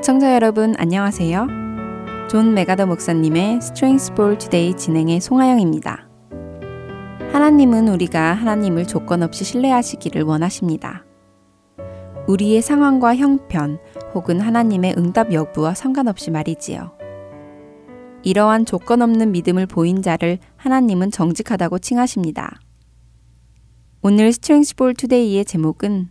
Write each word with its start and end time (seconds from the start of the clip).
애청자 0.00 0.34
여러분 0.34 0.74
안녕하세요. 0.78 1.46
존 2.30 2.54
맥아더 2.54 2.86
목사님의 2.86 3.56
Strength 3.56 4.12
for 4.14 4.38
Today 4.38 4.74
진행의 4.74 5.20
송하영입니다. 5.20 6.08
하나님은 7.32 7.86
우리가 7.88 8.32
하나님을 8.32 8.86
조건 8.86 9.22
없이 9.22 9.44
신뢰하시기를 9.44 10.22
원하십니다. 10.22 11.04
우리의 12.26 12.62
상황과 12.62 13.14
형편 13.16 13.78
혹은 14.14 14.40
하나님의 14.40 14.94
응답 14.96 15.34
여부와 15.34 15.74
상관없이 15.74 16.30
말이지요. 16.30 16.92
이러한 18.22 18.64
조건 18.64 19.02
없는 19.02 19.32
믿음을 19.32 19.66
보인 19.66 20.00
자를 20.00 20.38
하나님은 20.56 21.10
정직하다고 21.10 21.78
칭하십니다. 21.78 22.58
오늘 24.00 24.28
Strength 24.28 24.76
for 24.78 24.94
Today의 24.94 25.44
제목은 25.44 26.08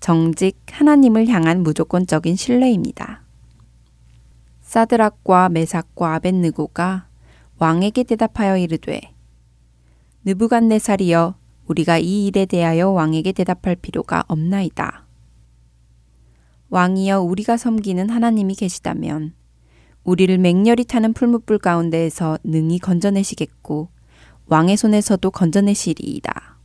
정직 0.00 0.56
하나님을 0.70 1.28
향한 1.28 1.62
무조건적인 1.62 2.36
신뢰입니다. 2.36 3.25
사드락과 4.66 5.48
메삭과 5.50 6.14
아벤느고가 6.14 7.06
왕에게 7.58 8.02
대답하여 8.02 8.58
이르되 8.58 9.00
느부갓네살이여 10.24 11.36
우리가 11.68 11.98
이 11.98 12.26
일에 12.26 12.46
대하여 12.46 12.90
왕에게 12.90 13.30
대답할 13.30 13.76
필요가 13.76 14.24
없나이다. 14.26 15.06
왕이여 16.68 17.20
우리가 17.20 17.56
섬기는 17.56 18.10
하나님이 18.10 18.56
계시다면 18.56 19.34
우리를 20.02 20.36
맹렬히 20.36 20.84
타는 20.84 21.12
풀무불 21.12 21.58
가운데에서 21.58 22.38
능히 22.42 22.80
건져내시겠고 22.80 23.88
왕의 24.46 24.76
손에서도 24.76 25.30
건져내시리이다. 25.30 26.58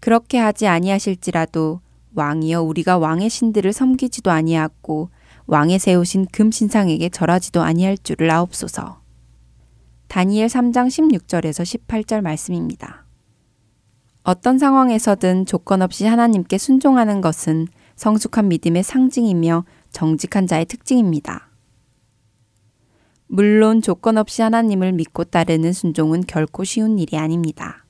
그렇게 0.00 0.38
하지 0.38 0.66
아니하실지라도 0.66 1.80
왕이여 2.14 2.62
우리가 2.62 2.96
왕의 2.96 3.28
신들을 3.28 3.74
섬기지도 3.74 4.30
아니하고 4.30 5.10
왕의 5.46 5.78
세우신 5.78 6.26
금 6.32 6.50
신상에게 6.50 7.10
절하지도 7.10 7.62
아니할 7.62 7.98
줄을 7.98 8.30
아옵소서. 8.30 9.02
다니엘 10.08 10.46
3장 10.46 10.86
16절에서 10.88 11.86
18절 11.86 12.22
말씀입니다. 12.22 13.04
어떤 14.22 14.58
상황에서든 14.58 15.44
조건 15.44 15.82
없이 15.82 16.06
하나님께 16.06 16.56
순종하는 16.56 17.20
것은 17.20 17.68
성숙한 17.96 18.48
믿음의 18.48 18.82
상징이며 18.82 19.64
정직한 19.90 20.46
자의 20.46 20.64
특징입니다. 20.64 21.50
물론 23.26 23.82
조건 23.82 24.16
없이 24.16 24.40
하나님을 24.40 24.92
믿고 24.92 25.24
따르는 25.24 25.72
순종은 25.72 26.22
결코 26.26 26.64
쉬운 26.64 26.98
일이 26.98 27.18
아닙니다. 27.18 27.84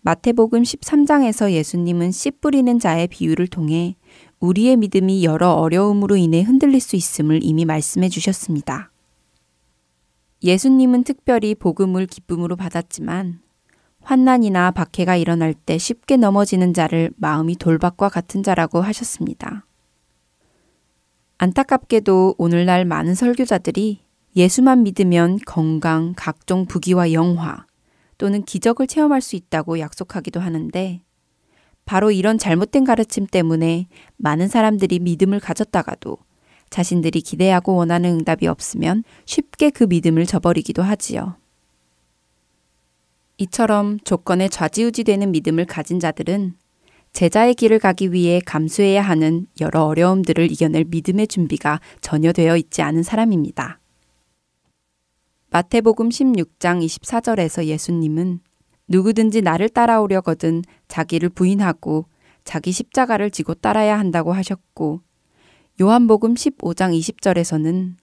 마태복음 0.00 0.62
13장에서 0.62 1.50
예수님은 1.50 2.12
씨 2.12 2.30
뿌리는 2.30 2.78
자의 2.78 3.06
비유를 3.08 3.48
통해 3.48 3.96
우리의 4.40 4.76
믿음이 4.76 5.24
여러 5.24 5.52
어려움으로 5.52 6.16
인해 6.16 6.42
흔들릴 6.42 6.80
수 6.80 6.96
있음을 6.96 7.40
이미 7.42 7.64
말씀해 7.64 8.08
주셨습니다. 8.08 8.90
예수님은 10.42 11.04
특별히 11.04 11.54
복음을 11.54 12.06
기쁨으로 12.06 12.56
받았지만 12.56 13.40
환난이나 14.02 14.70
박해가 14.72 15.16
일어날 15.16 15.54
때 15.54 15.78
쉽게 15.78 16.18
넘어지는 16.18 16.74
자를 16.74 17.10
마음이 17.16 17.56
돌박과 17.56 18.10
같은 18.10 18.42
자라고 18.42 18.82
하셨습니다. 18.82 19.66
안타깝게도 21.38 22.34
오늘날 22.38 22.84
많은 22.84 23.14
설교자들이 23.14 24.00
예수만 24.36 24.82
믿으면 24.82 25.38
건강, 25.46 26.12
각종 26.16 26.66
부귀와 26.66 27.12
영화 27.12 27.66
또는 28.18 28.42
기적을 28.42 28.86
체험할 28.86 29.20
수 29.20 29.36
있다고 29.36 29.78
약속하기도 29.78 30.40
하는데 30.40 31.03
바로 31.84 32.10
이런 32.10 32.38
잘못된 32.38 32.84
가르침 32.84 33.26
때문에 33.26 33.88
많은 34.16 34.48
사람들이 34.48 34.98
믿음을 35.00 35.40
가졌다가도 35.40 36.18
자신들이 36.70 37.20
기대하고 37.20 37.76
원하는 37.76 38.10
응답이 38.18 38.46
없으면 38.46 39.04
쉽게 39.26 39.70
그 39.70 39.84
믿음을 39.84 40.26
저버리기도 40.26 40.82
하지요. 40.82 41.36
이처럼 43.36 43.98
조건에 44.00 44.48
좌지우지되는 44.48 45.30
믿음을 45.32 45.66
가진 45.66 46.00
자들은 46.00 46.54
제자의 47.12 47.54
길을 47.54 47.78
가기 47.78 48.12
위해 48.12 48.40
감수해야 48.44 49.00
하는 49.00 49.46
여러 49.60 49.84
어려움들을 49.84 50.50
이겨낼 50.50 50.84
믿음의 50.88 51.28
준비가 51.28 51.80
전혀 52.00 52.32
되어 52.32 52.56
있지 52.56 52.82
않은 52.82 53.04
사람입니다. 53.04 53.78
마태복음 55.50 56.08
16장 56.08 56.84
24절에서 56.84 57.66
예수님은 57.66 58.40
누구든지 58.88 59.42
나를 59.42 59.68
따라오려거든 59.68 60.62
자기를 60.88 61.30
부인하고 61.30 62.06
자기 62.44 62.72
십자가를 62.72 63.30
지고 63.30 63.54
따라야 63.54 63.98
한다고 63.98 64.32
하셨고 64.32 65.00
요한복음 65.80 66.34
15장 66.34 66.96
20절에서는 66.98 67.94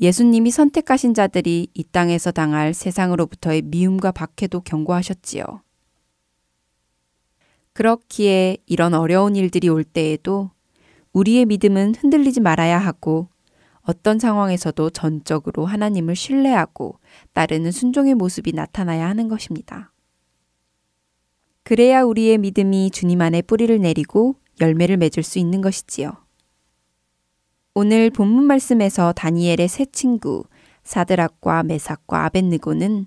예수님이 0.00 0.50
선택하신 0.50 1.14
자들이 1.14 1.68
이 1.74 1.84
땅에서 1.84 2.32
당할 2.32 2.74
세상으로부터의 2.74 3.62
미움과 3.62 4.12
박해도 4.12 4.60
경고하셨지요. 4.60 5.44
그렇기에 7.72 8.58
이런 8.66 8.94
어려운 8.94 9.36
일들이 9.36 9.68
올 9.68 9.84
때에도 9.84 10.50
우리의 11.12 11.46
믿음은 11.46 11.94
흔들리지 11.96 12.40
말아야 12.40 12.78
하고 12.78 13.28
어떤 13.82 14.18
상황에서도 14.18 14.90
전적으로 14.90 15.66
하나님을 15.66 16.16
신뢰하고 16.16 16.98
따르는 17.32 17.70
순종의 17.70 18.14
모습이 18.14 18.52
나타나야 18.52 19.08
하는 19.08 19.28
것입니다. 19.28 19.91
그래야 21.64 22.02
우리의 22.02 22.38
믿음이 22.38 22.90
주님 22.90 23.20
안에 23.20 23.42
뿌리를 23.42 23.78
내리고 23.80 24.36
열매를 24.60 24.96
맺을 24.96 25.22
수 25.22 25.38
있는 25.38 25.60
것이지요. 25.60 26.12
오늘 27.74 28.10
본문 28.10 28.44
말씀에서 28.44 29.12
다니엘의 29.12 29.68
세 29.68 29.86
친구 29.86 30.44
사드락과 30.84 31.62
메삭과 31.62 32.24
아벤느고는 32.26 33.06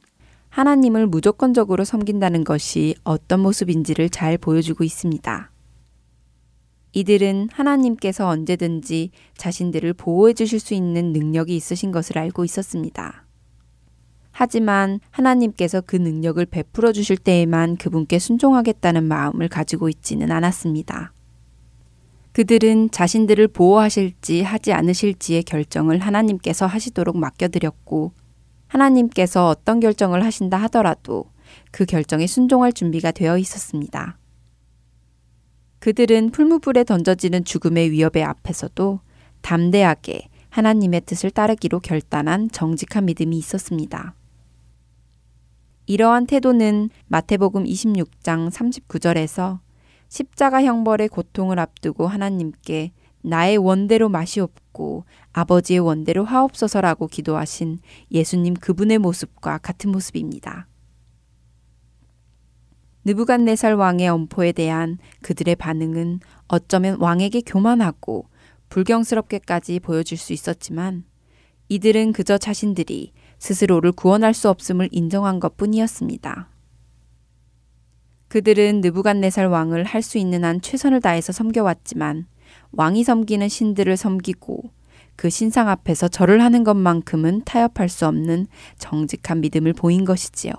하나님을 0.49 1.07
무조건적으로 1.07 1.83
섬긴다는 1.83 2.45
것이 2.45 2.95
어떤 3.03 3.41
모습인지를 3.41 4.09
잘 4.09 4.38
보여주고 4.38 4.85
있습니다. 4.85 5.51
이들은 6.94 7.49
하나님께서 7.51 8.25
언제든지 8.29 9.11
자신들을 9.35 9.94
보호해 9.95 10.33
주실 10.33 10.61
수 10.61 10.73
있는 10.73 11.11
능력이 11.11 11.53
있으신 11.53 11.91
것을 11.91 12.17
알고 12.17 12.45
있었습니다. 12.45 13.25
하지만 14.38 15.00
하나님께서 15.12 15.79
그 15.79 15.96
능력을 15.96 16.46
베풀어 16.47 16.91
주실 16.91 17.16
때에만 17.16 17.78
그분께 17.78 18.19
순종하겠다는 18.19 19.06
마음을 19.06 19.47
가지고 19.47 19.88
있지는 19.88 20.29
않았습니다. 20.29 21.13
그들은 22.34 22.91
자신들을 22.91 23.48
보호하실지 23.48 24.42
하지 24.42 24.74
않으실지의 24.74 25.44
결정을 25.44 26.00
하나님께서 26.00 26.65
하시도록 26.65 27.18
맡겨드렸고, 27.18 28.12
하나님께서 28.68 29.48
어떤 29.48 29.80
결정을 29.80 30.25
하신다 30.25 30.57
하더라도 30.63 31.31
그 31.71 31.86
결정에 31.86 32.27
순종할 32.27 32.74
준비가 32.74 33.12
되어 33.12 33.38
있었습니다. 33.38 34.18
그들은 35.80 36.31
풀무불에 36.31 36.83
던져지는 36.83 37.45
죽음의 37.45 37.89
위협의 37.92 38.25
앞에서도 38.25 39.00
담대하게 39.39 40.27
하나님의 40.50 41.04
뜻을 41.06 41.31
따르기로 41.31 41.80
결단한 41.80 42.51
정직한 42.51 43.06
믿음이 43.06 43.38
있었습니다. 43.38 44.13
이러한 45.87 46.25
태도는 46.25 46.89
마태복음 47.07 47.65
26장 47.65 48.49
39절에서 48.49 49.59
십자가 50.09 50.63
형벌의 50.63 51.09
고통을 51.09 51.59
앞두고 51.59 52.07
하나님께 52.07 52.91
나의 53.21 53.57
원대로 53.57 54.09
맛이 54.09 54.39
없고 54.39 55.05
아버지의 55.33 55.79
원대로 55.79 56.23
하옵소서라고 56.23 57.07
기도하신 57.07 57.79
예수님 58.11 58.53
그분의 58.55 58.99
모습과 58.99 59.57
같은 59.59 59.91
모습입니다. 59.91 60.67
느부갓네살 63.05 63.75
왕의 63.75 64.07
엄포에 64.07 64.51
대한 64.51 64.97
그들의 65.21 65.55
반응은 65.55 66.19
어쩌면 66.47 66.97
왕에게 66.99 67.41
교만하고 67.45 68.27
불경스럽게까지 68.69 69.79
보여줄 69.79 70.17
수 70.17 70.33
있었지만 70.33 71.03
이들은 71.69 72.13
그저 72.13 72.37
자신들이 72.37 73.11
스스로를 73.45 73.92
구원할 73.92 74.33
수 74.33 74.50
없음을 74.50 74.89
인정한 74.92 75.39
것 75.39 75.56
뿐이었습니다. 75.56 76.50
그들은 78.27 78.81
느부갓네살 78.81 79.45
왕을 79.45 79.83
할 79.83 80.01
수 80.01 80.18
있는 80.18 80.44
한 80.44 80.62
최선을 80.62 81.00
다해서 81.00 81.31
섬겨왔지만 81.31 82.25
왕이 82.71 83.03
섬기는 83.03 83.47
신들을 83.47 83.97
섬기고 83.97 84.63
그 85.15 85.30
신상 85.30 85.69
앞에서 85.69 86.07
절을 86.07 86.42
하는 86.42 86.63
것만큼은 86.63 87.44
타협할 87.45 87.88
수 87.88 88.07
없는 88.07 88.47
정직한 88.80 89.42
믿음을 89.42 89.74
보인 89.74 90.06
것이지요. 90.06 90.51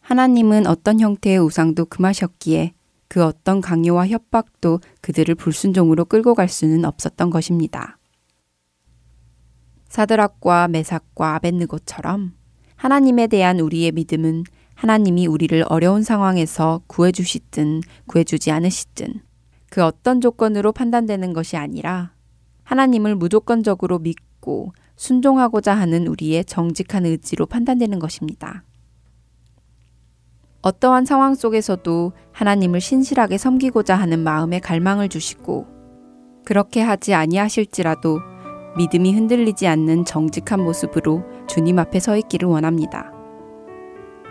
하나님은 0.00 0.66
어떤 0.66 1.00
형태의 1.00 1.38
우상도 1.38 1.86
금하셨기에 1.86 2.74
그 3.08 3.24
어떤 3.24 3.62
강요와 3.62 4.08
협박도 4.08 4.80
그들을 5.00 5.34
불순종으로 5.36 6.04
끌고 6.04 6.34
갈 6.34 6.50
수는 6.50 6.84
없었던 6.84 7.30
것입니다. 7.30 7.95
사드락과 9.88 10.68
메삭과 10.68 11.34
아벤느고처럼 11.36 12.32
하나님에 12.76 13.26
대한 13.26 13.60
우리의 13.60 13.92
믿음은 13.92 14.44
하나님이 14.74 15.26
우리를 15.26 15.64
어려운 15.68 16.02
상황에서 16.02 16.82
구해주시든 16.86 17.80
구해주지 18.06 18.50
않으시든 18.50 19.22
그 19.70 19.82
어떤 19.82 20.20
조건으로 20.20 20.72
판단되는 20.72 21.32
것이 21.32 21.56
아니라 21.56 22.12
하나님을 22.64 23.14
무조건적으로 23.14 23.98
믿고 23.98 24.72
순종하고자 24.96 25.74
하는 25.74 26.06
우리의 26.06 26.44
정직한 26.44 27.06
의지로 27.06 27.46
판단되는 27.46 27.98
것입니다. 27.98 28.64
어떠한 30.62 31.04
상황 31.04 31.34
속에서도 31.34 32.12
하나님을 32.32 32.80
신실하게 32.80 33.38
섬기고자 33.38 33.94
하는 33.94 34.18
마음에 34.20 34.58
갈망을 34.58 35.08
주시고 35.08 35.66
그렇게 36.44 36.80
하지 36.80 37.14
아니하실지라도 37.14 38.20
믿음이 38.76 39.14
흔들리지 39.14 39.66
않는 39.66 40.04
정직한 40.04 40.62
모습으로 40.62 41.22
주님 41.48 41.78
앞에 41.78 41.98
서 41.98 42.16
있기를 42.16 42.48
원합니다. 42.48 43.10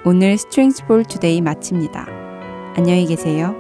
오늘 0.06 0.38
Strength 0.38 0.86
for 0.86 1.04
Today 1.04 1.42
마칩니다. 1.42 2.06
안녕히 2.76 3.08
계세요. 3.08 3.56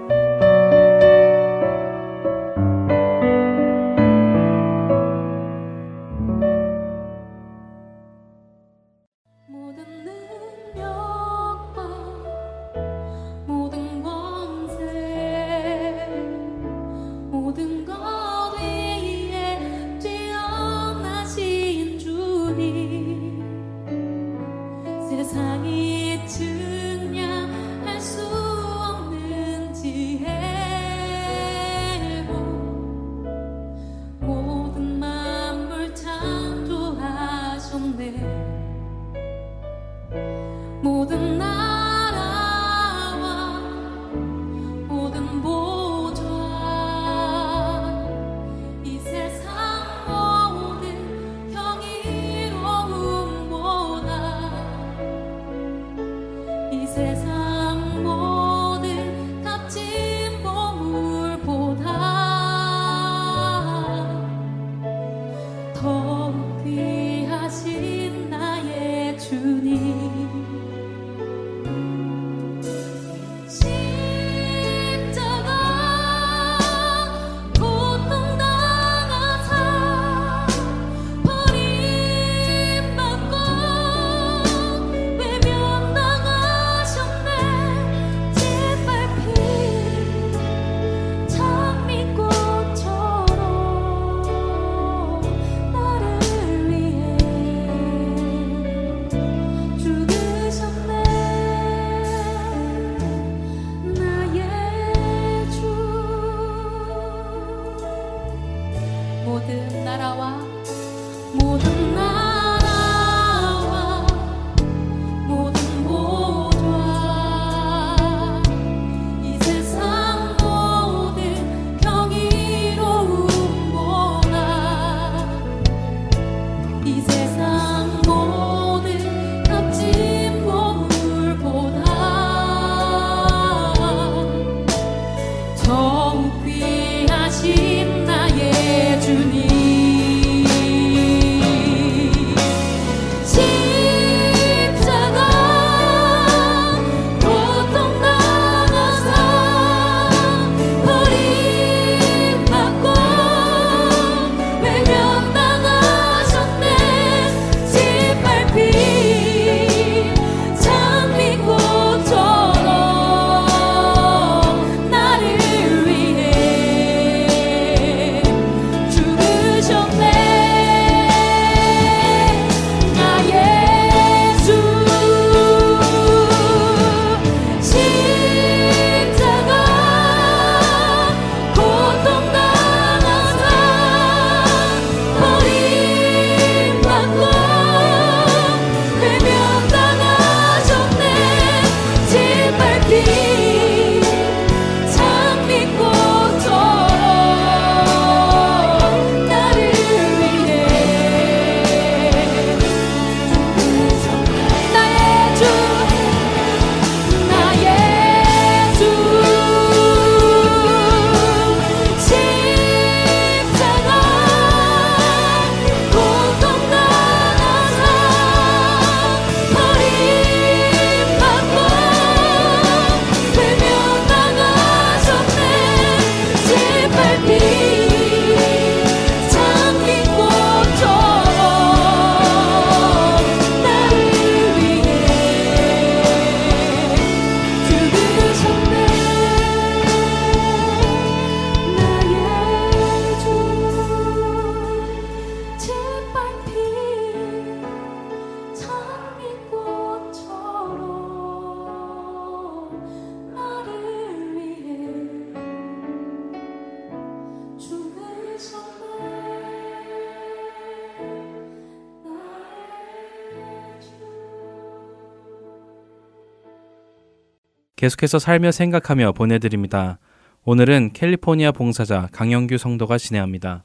계속해서 267.86 268.18
살며 268.18 268.52
생각하며 268.52 269.12
보내드립니다. 269.12 270.00
오늘은 270.44 270.94
캘리포니아 270.94 271.52
봉사자 271.52 272.10
강영규 272.12 272.58
성도가 272.58 272.98
진행합니다. 272.98 273.64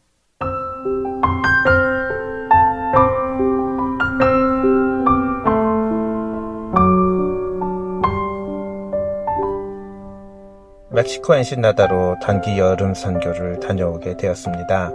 멕시코 10.90 11.34
엔시나다로 11.34 12.16
단기 12.22 12.58
여름 12.58 12.92
선교를 12.92 13.60
다녀오게 13.60 14.18
되었습니다. 14.18 14.92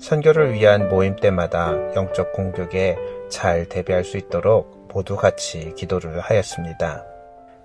선교를 0.00 0.52
위한 0.54 0.88
모임 0.88 1.14
때마다 1.14 1.76
영적 1.94 2.32
공격에 2.32 2.96
잘 3.30 3.68
대비할 3.68 4.02
수 4.02 4.16
있도록 4.16 4.88
모두 4.92 5.16
같이 5.16 5.72
기도를 5.76 6.18
하였습니다. 6.18 7.04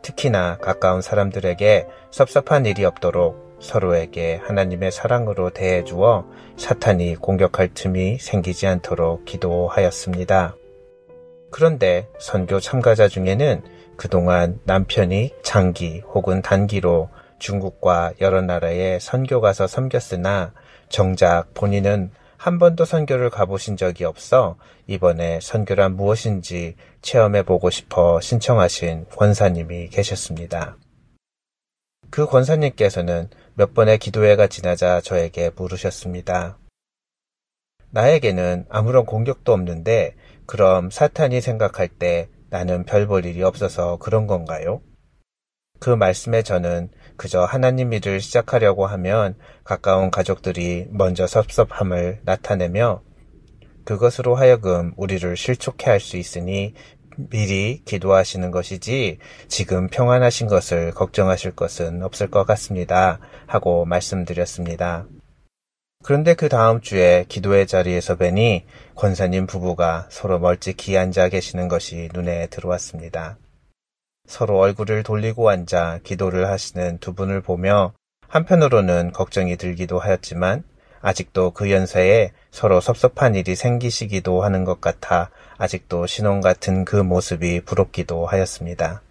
특히나 0.02 0.58
가까운 0.58 1.02
사람들에게 1.02 1.88
섭섭한 2.12 2.66
일이 2.66 2.86
없도록 2.86 3.58
서로에게 3.60 4.38
하나님의 4.44 4.92
사랑으로 4.92 5.52
대해 5.52 5.84
주어 5.84 6.26
사탄이 6.58 7.16
공격할 7.16 7.74
틈이 7.74 8.18
생기지 8.18 8.68
않도록 8.68 9.26
기도하였습니다. 9.26 10.56
그런데 11.52 12.08
선교 12.20 12.60
참가자 12.60 13.08
중에는 13.08 13.62
그동안 13.98 14.60
남편이 14.64 15.36
장기 15.44 16.02
혹은 16.14 16.42
단기로 16.42 17.10
중국과 17.38 18.14
여러 18.22 18.42
나라에 18.42 19.00
선교 19.00 19.42
가서 19.42 19.68
섬겼으나 19.68 20.54
정작 20.90 21.54
본인은 21.54 22.12
한 22.42 22.58
번도 22.58 22.86
선교를 22.86 23.30
가보신 23.30 23.78
적이 23.78 24.06
없어 24.06 24.58
이번에 24.88 25.40
선교란 25.40 25.96
무엇인지 25.96 26.76
체험해 27.04 27.44
보고 27.44 27.70
싶어 27.70 28.20
신청하신 28.20 29.06
권사님이 29.16 29.90
계셨습니다. 29.90 30.76
그 32.10 32.26
권사님께서는 32.26 33.30
몇 33.54 33.76
번의 33.76 34.00
기도회가 34.00 34.48
지나자 34.48 35.02
저에게 35.02 35.52
물으셨습니다. 35.56 36.58
나에게는 37.92 38.66
아무런 38.70 39.06
공격도 39.06 39.54
없는데 39.54 40.16
그럼 40.48 40.90
사탄이 40.90 41.42
생각할 41.42 41.90
때 41.90 42.28
나는 42.50 42.86
별 42.86 43.06
볼 43.06 43.24
일이 43.24 43.44
없어서 43.44 43.98
그런 43.98 44.26
건가요? 44.26 44.82
그 45.80 45.92
말씀에 45.92 46.42
저는 46.42 46.90
그저 47.22 47.44
하나님 47.44 47.94
일을 47.94 48.20
시작하려고 48.20 48.88
하면 48.88 49.36
가까운 49.64 50.10
가족들이 50.10 50.88
먼저 50.90 51.28
섭섭함을 51.28 52.22
나타내며 52.24 53.04
그것으로 53.86 54.34
하여금 54.34 54.94
우리를 54.98 55.38
실족해 55.38 55.92
할 55.92 56.00
수 56.00 56.18
있으니 56.18 56.74
미리 57.30 57.84
기도하시는 57.86 58.50
것이지 58.50 59.20
지금 59.48 59.88
평안하신 59.88 60.48
것을 60.48 60.96
걱정하실 60.96 61.52
것은 61.52 62.02
없을 62.02 62.32
것 62.32 62.44
같습니다. 62.48 63.20
하고 63.46 63.86
말씀드렸습니다. 63.86 65.06
그런데 66.04 66.34
그 66.34 66.50
다음 66.50 66.82
주에 66.82 67.26
기도의 67.30 67.68
자리에서 67.68 68.16
뵈니 68.16 68.66
권사님 68.96 69.46
부부가 69.46 70.08
서로 70.10 70.40
멀찍이 70.40 70.98
앉아 70.98 71.30
계시는 71.30 71.68
것이 71.68 72.10
눈에 72.16 72.48
들어왔습니다. 72.48 73.38
서로 74.28 74.60
얼굴을 74.60 75.04
돌리고 75.04 75.50
앉아 75.50 76.00
기도를 76.04 76.48
하시는 76.48 76.98
두 77.00 77.14
분을 77.14 77.42
보며 77.42 77.94
한편으로는 78.28 79.12
걱정이 79.12 79.58
들기도 79.58 80.00
하였지만 80.00 80.64
아직도 81.02 81.52
그 81.52 81.72
연세에 81.72 82.32
서로 82.52 82.80
섭섭한 82.80 83.36
일이 83.36 83.56
생기시기도 83.56 84.44
하는 84.44 84.64
것 84.64 84.80
같아 84.80 85.32
아직도 85.58 86.06
신혼 86.06 86.42
같은 86.42 86.86
그 86.86 86.96
모습이 86.96 87.62
부럽기도 87.62 88.26
하였습니다. 88.26 89.02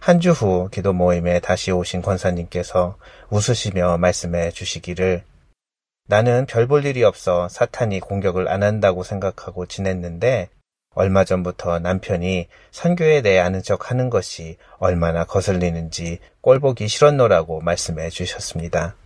한 0.00 0.18
주 0.20 0.32
후 0.32 0.68
기도 0.70 0.92
모임에 0.92 1.40
다시 1.40 1.70
오신 1.70 2.02
권사님께서 2.02 2.96
웃으시며 3.30 3.98
말씀해 3.98 4.50
주시기를 4.50 5.22
나는 6.08 6.46
별 6.46 6.66
볼 6.66 6.84
일이 6.84 7.04
없어 7.04 7.48
사탄이 7.48 8.00
공격을 8.00 8.48
안 8.48 8.62
한다고 8.62 9.02
생각하고 9.02 9.66
지냈는데 9.66 10.48
얼마 10.96 11.24
전부터 11.24 11.78
남편이 11.78 12.48
선교에 12.70 13.20
대해 13.20 13.38
아는 13.38 13.62
척 13.62 13.90
하는 13.90 14.08
것이 14.08 14.56
얼마나 14.78 15.24
거슬리는지 15.24 16.20
꼴보기 16.40 16.88
싫었노라고 16.88 17.60
말씀해 17.60 18.08
주셨습니다. 18.08 18.96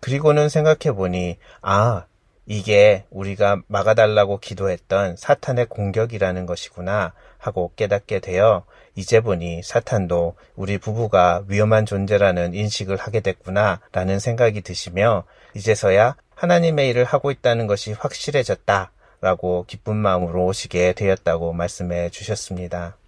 그리고는 0.00 0.48
생각해 0.48 0.96
보니, 0.96 1.36
아, 1.60 2.06
이게 2.46 3.04
우리가 3.10 3.60
막아달라고 3.68 4.38
기도했던 4.38 5.16
사탄의 5.16 5.66
공격이라는 5.66 6.46
것이구나 6.46 7.12
하고 7.38 7.72
깨닫게 7.76 8.20
되어 8.20 8.64
이제 8.94 9.20
보니 9.20 9.62
사탄도 9.62 10.36
우리 10.54 10.78
부부가 10.78 11.44
위험한 11.48 11.84
존재라는 11.84 12.54
인식을 12.54 12.96
하게 12.96 13.20
됐구나 13.20 13.80
라는 13.92 14.18
생각이 14.18 14.60
드시며 14.60 15.24
이제서야 15.54 16.16
하나님의 16.34 16.88
일을 16.90 17.04
하고 17.04 17.30
있다는 17.30 17.66
것이 17.66 17.92
확실해졌다 17.92 18.90
라고 19.24 19.64
기쁜 19.66 19.96
마음으로 19.96 20.44
오시게 20.44 20.92
되었다고 20.92 21.54
말씀해 21.54 22.10
주셨습니다. 22.10 22.98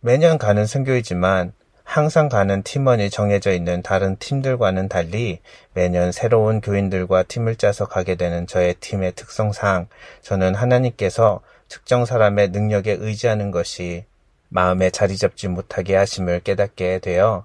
매년 0.00 0.36
가는 0.36 0.66
선교이지만 0.66 1.52
항상 1.84 2.28
가는 2.28 2.64
팀원이 2.64 3.08
정해져 3.08 3.52
있는 3.52 3.80
다른 3.82 4.16
팀들과는 4.16 4.88
달리 4.88 5.38
매년 5.74 6.10
새로운 6.10 6.60
교인들과 6.60 7.22
팀을 7.22 7.54
짜서 7.54 7.86
가게 7.86 8.16
되는 8.16 8.48
저의 8.48 8.74
팀의 8.80 9.12
특성상 9.12 9.86
저는 10.22 10.56
하나님께서 10.56 11.40
특정 11.68 12.04
사람의 12.04 12.48
능력에 12.48 12.96
의지하는 12.98 13.52
것이 13.52 14.06
마음에 14.48 14.90
자리 14.90 15.16
잡지 15.16 15.46
못하게 15.46 15.94
하심을 15.94 16.40
깨닫게 16.40 16.98
되어 16.98 17.44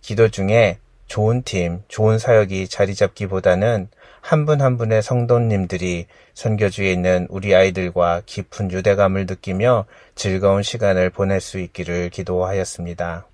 기도 0.00 0.30
중에 0.30 0.78
좋은 1.08 1.42
팀, 1.42 1.82
좋은 1.88 2.18
사역이 2.18 2.68
자리 2.68 2.94
잡기보다는 2.94 3.88
한 4.24 4.46
분한 4.46 4.64
한 4.64 4.78
분의 4.78 5.02
성도님들이 5.02 6.06
선교주에 6.32 6.90
있는 6.90 7.26
우리 7.28 7.54
아이들과 7.54 8.22
깊은 8.24 8.70
유대감을 8.70 9.26
느끼며 9.26 9.84
즐거운 10.14 10.62
시간을 10.62 11.10
보낼 11.10 11.42
수 11.42 11.58
있기를 11.58 12.08
기도하였습니다. 12.08 13.28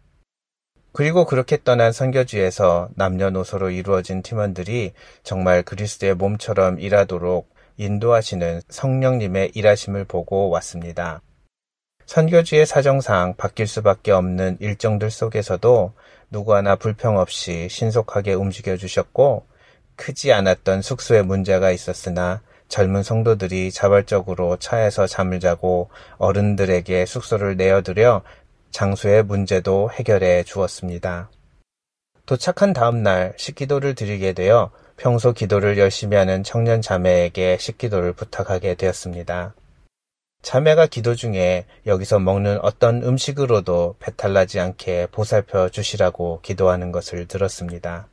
그리고 0.93 1.27
그렇게 1.27 1.63
떠난 1.63 1.93
선교주에서 1.93 2.89
남녀노소로 2.97 3.71
이루어진 3.71 4.23
팀원들이 4.23 4.93
정말 5.23 5.63
그리스도의 5.63 6.17
몸처럼 6.17 6.81
일하도록 6.81 7.49
인도하시는 7.77 8.63
성령님의 8.69 9.53
일하심을 9.55 10.07
보고 10.07 10.51
왔습니다. 10.51 11.23
선교주의 12.07 12.67
사정상 12.67 13.35
바뀔 13.37 13.69
수밖에 13.69 14.11
없는 14.11 14.57
일정들 14.59 15.13
속에서도 15.13 15.93
누구 16.33 16.57
하나 16.57 16.75
불평 16.75 17.19
없이 17.19 17.69
신속하게 17.71 18.33
움직여 18.33 18.77
주셨고 18.77 19.50
크지 20.01 20.33
않았던 20.33 20.81
숙소에 20.81 21.21
문제가 21.21 21.71
있었으나 21.71 22.41
젊은 22.69 23.03
성도들이 23.03 23.71
자발적으로 23.71 24.57
차에서 24.57 25.07
잠을 25.07 25.41
자고 25.41 25.91
어른들에게 26.17 27.05
숙소를 27.05 27.59
내어드려 27.59 28.23
장소의 28.71 29.25
문제도 29.25 29.91
해결해 29.91 30.45
주었습니다. 30.45 31.31
도착한 32.25 32.73
다음 32.73 33.03
날 33.03 33.35
식기도를 33.37 33.95
드리게 33.95 34.33
되어 34.33 34.71
평소 34.97 35.33
기도를 35.33 35.77
열심히 35.77 36.17
하는 36.17 36.45
청년 36.45 36.81
자매에게 36.81 37.59
식기도를 37.59 38.15
부탁하게 38.15 38.77
되었습니다. 38.77 39.55
자매가 40.41 40.87
기도 40.87 41.15
중에 41.15 41.67
여기서 41.87 42.21
먹는 42.21 42.61
어떤 42.63 43.03
음식으로도 43.03 43.97
배탈 43.99 44.33
나지 44.33 44.61
않게 44.61 45.09
보살펴 45.13 45.69
주시라고 45.69 46.41
기도하는 46.41 46.93
것을 46.93 47.27
들었습니다. 47.27 48.09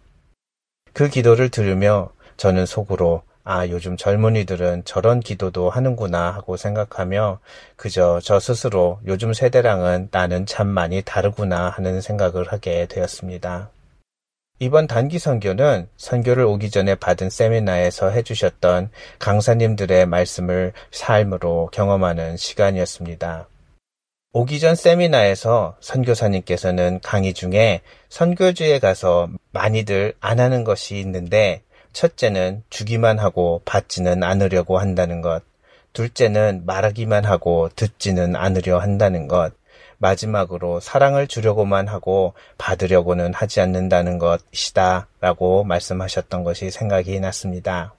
그 0.97 1.09
기도를 1.09 1.49
들으며 1.49 2.09
저는 2.37 2.65
속으로 2.65 3.21
아, 3.43 3.67
요즘 3.67 3.97
젊은이들은 3.97 4.81
저런 4.83 5.19
기도도 5.19 5.69
하는구나 5.69 6.31
하고 6.31 6.57
생각하며 6.57 7.37
그저 7.75 8.19
저 8.23 8.39
스스로 8.39 8.99
요즘 9.05 9.31
세대랑은 9.31 10.07
나는 10.09 10.47
참 10.47 10.65
많이 10.65 11.03
다르구나 11.03 11.69
하는 11.69 12.01
생각을 12.01 12.51
하게 12.51 12.87
되었습니다. 12.87 13.69
이번 14.57 14.87
단기 14.87 15.19
선교는 15.19 15.87
선교를 15.97 16.43
오기 16.45 16.71
전에 16.71 16.95
받은 16.95 17.29
세미나에서 17.29 18.09
해주셨던 18.09 18.89
강사님들의 19.19 20.07
말씀을 20.07 20.73
삶으로 20.89 21.69
경험하는 21.71 22.37
시간이었습니다. 22.37 23.47
오기 24.33 24.59
전 24.59 24.75
세미나에서 24.75 25.77
선교사님께서는 25.79 26.99
강의 27.01 27.33
중에 27.33 27.81
선교주에 28.09 28.79
가서 28.79 29.29
많이들 29.51 30.13
안 30.19 30.39
하는 30.39 30.63
것이 30.63 30.99
있는데 30.99 31.63
첫째는 31.93 32.63
주기만 32.69 33.19
하고 33.19 33.61
받지는 33.63 34.23
않으려고 34.23 34.79
한다는 34.79 35.21
것. 35.21 35.43
둘째는 35.93 36.63
말하기만 36.65 37.25
하고 37.25 37.69
듣지는 37.75 38.35
않으려 38.35 38.79
한다는 38.79 39.27
것. 39.27 39.53
마지막으로 39.97 40.81
사랑을 40.81 41.27
주려고만 41.27 41.87
하고 41.87 42.33
받으려고는 42.57 43.33
하지 43.33 43.61
않는다는 43.61 44.19
것이다. 44.19 45.07
라고 45.21 45.63
말씀하셨던 45.63 46.43
것이 46.43 46.69
생각이 46.69 47.19
났습니다. 47.19 47.95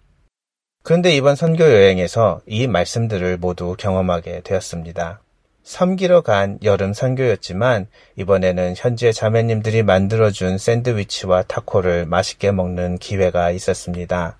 그런데 0.84 1.16
이번 1.16 1.34
선교 1.34 1.64
여행에서 1.64 2.42
이 2.46 2.66
말씀들을 2.66 3.38
모두 3.38 3.74
경험하게 3.76 4.42
되었습니다. 4.42 5.22
섬기러 5.68 6.22
간 6.22 6.58
여름 6.62 6.94
선교였지만 6.94 7.88
이번에는 8.16 8.72
현지의 8.74 9.12
자매님들이 9.12 9.82
만들어준 9.82 10.56
샌드위치와 10.56 11.42
타코를 11.42 12.06
맛있게 12.06 12.52
먹는 12.52 12.96
기회가 12.96 13.50
있었습니다. 13.50 14.38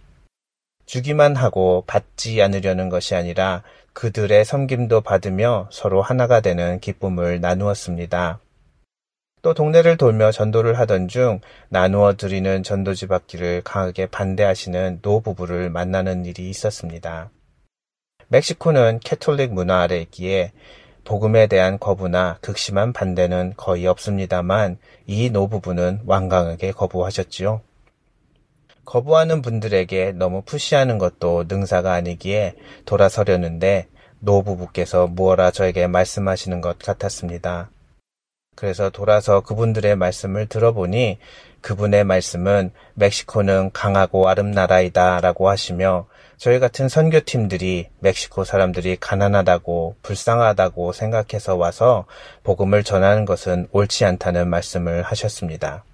주기만 0.87 1.37
하고 1.37 1.85
받지 1.87 2.41
않으려는 2.41 2.89
것이 2.89 3.15
아니라 3.15 3.63
그들의 3.93 4.43
섬김도 4.47 5.03
받으며 5.03 5.69
서로 5.71 6.01
하나가 6.01 6.41
되는 6.41 6.81
기쁨을 6.81 7.43
나누었습니다. 7.43 8.41
또 9.43 9.53
동네를 9.53 9.99
돌며 9.99 10.33
전도를 10.33 10.79
하던 10.79 11.09
중 11.09 11.43
나누어 11.69 12.17
드리는 12.17 12.63
전도지 12.63 13.07
받기를 13.07 13.61
강하게 13.65 14.07
반대하시는 14.07 15.01
노부부를 15.03 15.69
만나는 15.69 16.25
일이 16.25 16.49
있었습니다. 16.49 17.29
멕시코는 18.29 19.01
캐톨릭 19.03 19.53
문화 19.53 19.81
아래 19.81 20.01
있기에 20.01 20.53
복음에 21.09 21.47
대한 21.47 21.79
거부나 21.79 22.37
극심한 22.43 22.93
반대는 22.93 23.55
거의 23.57 23.87
없습니다만 23.87 24.77
이 25.07 25.31
노부부는 25.31 26.03
완강하게 26.05 26.73
거부하셨지요. 26.73 27.63
거부하는 28.85 29.41
분들에게 29.41 30.13
너무 30.13 30.43
푸시하는 30.43 30.99
것도 30.99 31.47
능사가 31.49 31.95
아니기에 31.95 32.57
돌아서려는데 32.85 33.89
노부부께서 34.19 35.07
무어라 35.07 35.51
저에게 35.51 35.87
말씀하시는 35.87 36.61
것 36.61 36.79
같았습니다. 36.79 37.71
그래서 38.55 38.91
돌아서 38.91 39.41
그분들의 39.41 39.97
말씀을 39.97 40.47
들어보니 40.47 41.17
그분의 41.63 42.05
말씀은 42.05 42.71
멕시코는 42.93 43.71
강하고 43.73 44.29
아름 44.29 44.51
나라이다 44.51 45.23
라고 45.23 45.49
하시며 45.49 46.07
저희 46.39 46.61
같은 46.61 46.89
선교팀들이 46.89 47.89
멕시코 47.99 48.45
사람들이 48.45 48.97
가난하다고 49.01 49.97
불쌍하다고 50.03 50.93
생각해서 50.93 51.57
와서 51.57 52.05
복음을 52.45 52.85
전하는 52.85 53.25
것은 53.25 53.67
옳지 53.73 54.05
않다는 54.05 54.49
말씀을 54.49 55.03
하셨습니다. 55.03 55.85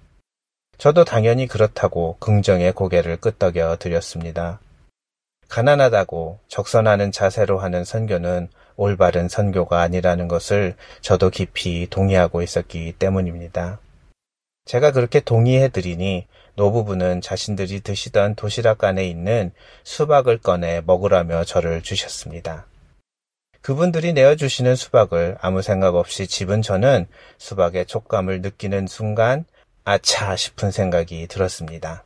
저도 0.77 1.03
당연히 1.03 1.47
그렇다고 1.47 2.17
긍정의 2.19 2.73
고개를 2.73 3.17
끄덕여 3.17 3.77
드렸습니다. 3.77 4.59
가난하다고 5.49 6.39
적선하는 6.47 7.11
자세로 7.11 7.57
하는 7.57 7.83
선교는 7.83 8.49
올바른 8.75 9.27
선교가 9.27 9.81
아니라는 9.81 10.27
것을 10.27 10.75
저도 11.01 11.31
깊이 11.31 11.87
동의하고 11.89 12.43
있었기 12.43 12.93
때문입니다. 12.99 13.79
제가 14.65 14.91
그렇게 14.91 15.19
동의해 15.19 15.69
드리니 15.69 16.27
노부부는 16.55 17.21
자신들이 17.21 17.81
드시던 17.81 18.35
도시락 18.35 18.83
안에 18.83 19.07
있는 19.07 19.51
수박을 19.83 20.39
꺼내 20.39 20.81
먹으라며 20.85 21.43
저를 21.43 21.81
주셨습니다. 21.81 22.65
그분들이 23.61 24.13
내어주시는 24.13 24.75
수박을 24.75 25.37
아무 25.39 25.61
생각 25.61 25.95
없이 25.95 26.27
집은 26.27 26.61
저는 26.61 27.07
수박의 27.37 27.85
촉감을 27.85 28.41
느끼는 28.41 28.87
순간 28.87 29.45
아차 29.83 30.35
싶은 30.35 30.71
생각이 30.71 31.27
들었습니다. 31.27 32.03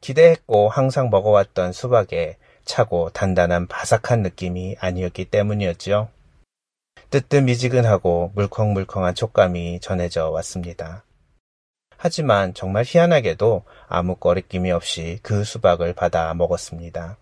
기대했고 0.00 0.68
항상 0.68 1.10
먹어왔던 1.10 1.72
수박에 1.72 2.36
차고 2.64 3.10
단단한 3.10 3.68
바삭한 3.68 4.22
느낌이 4.22 4.76
아니었기 4.78 5.26
때문이었지요. 5.26 6.08
뜨뜻 7.10 7.42
미지근하고 7.42 8.32
물컹물컹한 8.34 9.14
촉감이 9.14 9.80
전해져 9.80 10.30
왔습니다. 10.30 11.04
하지만 11.96 12.54
정말 12.54 12.84
희한하게도 12.86 13.64
아무 13.88 14.16
꺼리낌이 14.16 14.70
없이 14.70 15.18
그 15.22 15.44
수박을 15.44 15.94
받아 15.94 16.32
먹었습니다. 16.34 17.16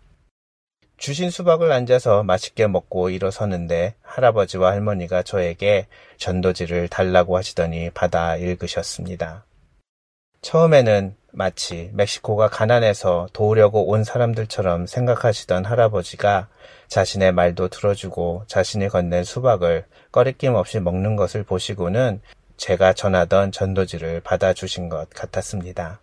주신 0.96 1.30
수박을 1.30 1.72
앉아서 1.72 2.22
맛있게 2.22 2.66
먹고 2.66 3.10
일어서는데 3.10 3.94
할아버지와 4.02 4.70
할머니가 4.72 5.22
저에게 5.22 5.87
전도지를 6.18 6.88
달라고 6.88 7.37
하시더니 7.37 7.90
받아 7.90 8.37
읽으셨습니다. 8.37 9.44
처음에는 10.40 11.16
마치 11.32 11.90
멕시코가 11.94 12.48
가난해서 12.48 13.28
도우려고 13.32 13.88
온 13.88 14.04
사람들처럼 14.04 14.87
생각하시던 14.87 15.64
할아버지가 15.64 16.48
자신의 16.88 17.32
말도 17.32 17.68
들어주고 17.68 18.44
자신이 18.46 18.88
건넨 18.88 19.24
수박을 19.24 19.84
꺼리낌 20.12 20.54
없이 20.54 20.78
먹는 20.78 21.16
것을 21.16 21.42
보시고는 21.42 22.20
제가 22.56 22.92
전하던 22.92 23.52
전도지를 23.52 24.20
받아주신 24.20 24.88
것 24.88 25.08
같았습니다. 25.10 26.00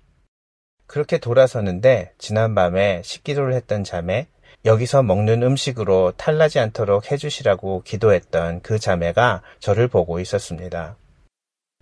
그렇게 0.88 1.18
돌아서는데 1.18 2.14
지난밤에 2.18 3.02
식기도를 3.04 3.54
했던 3.54 3.84
자매, 3.84 4.28
여기서 4.66 5.04
먹는 5.04 5.42
음식으로 5.42 6.14
탈나지 6.18 6.60
않도록 6.60 7.12
해주시라고 7.12 7.84
기도했던 7.84 8.62
그 8.62 8.78
자매가 8.78 9.42
저를 9.60 9.88
보고 9.88 10.20
있었습니다. 10.20 10.98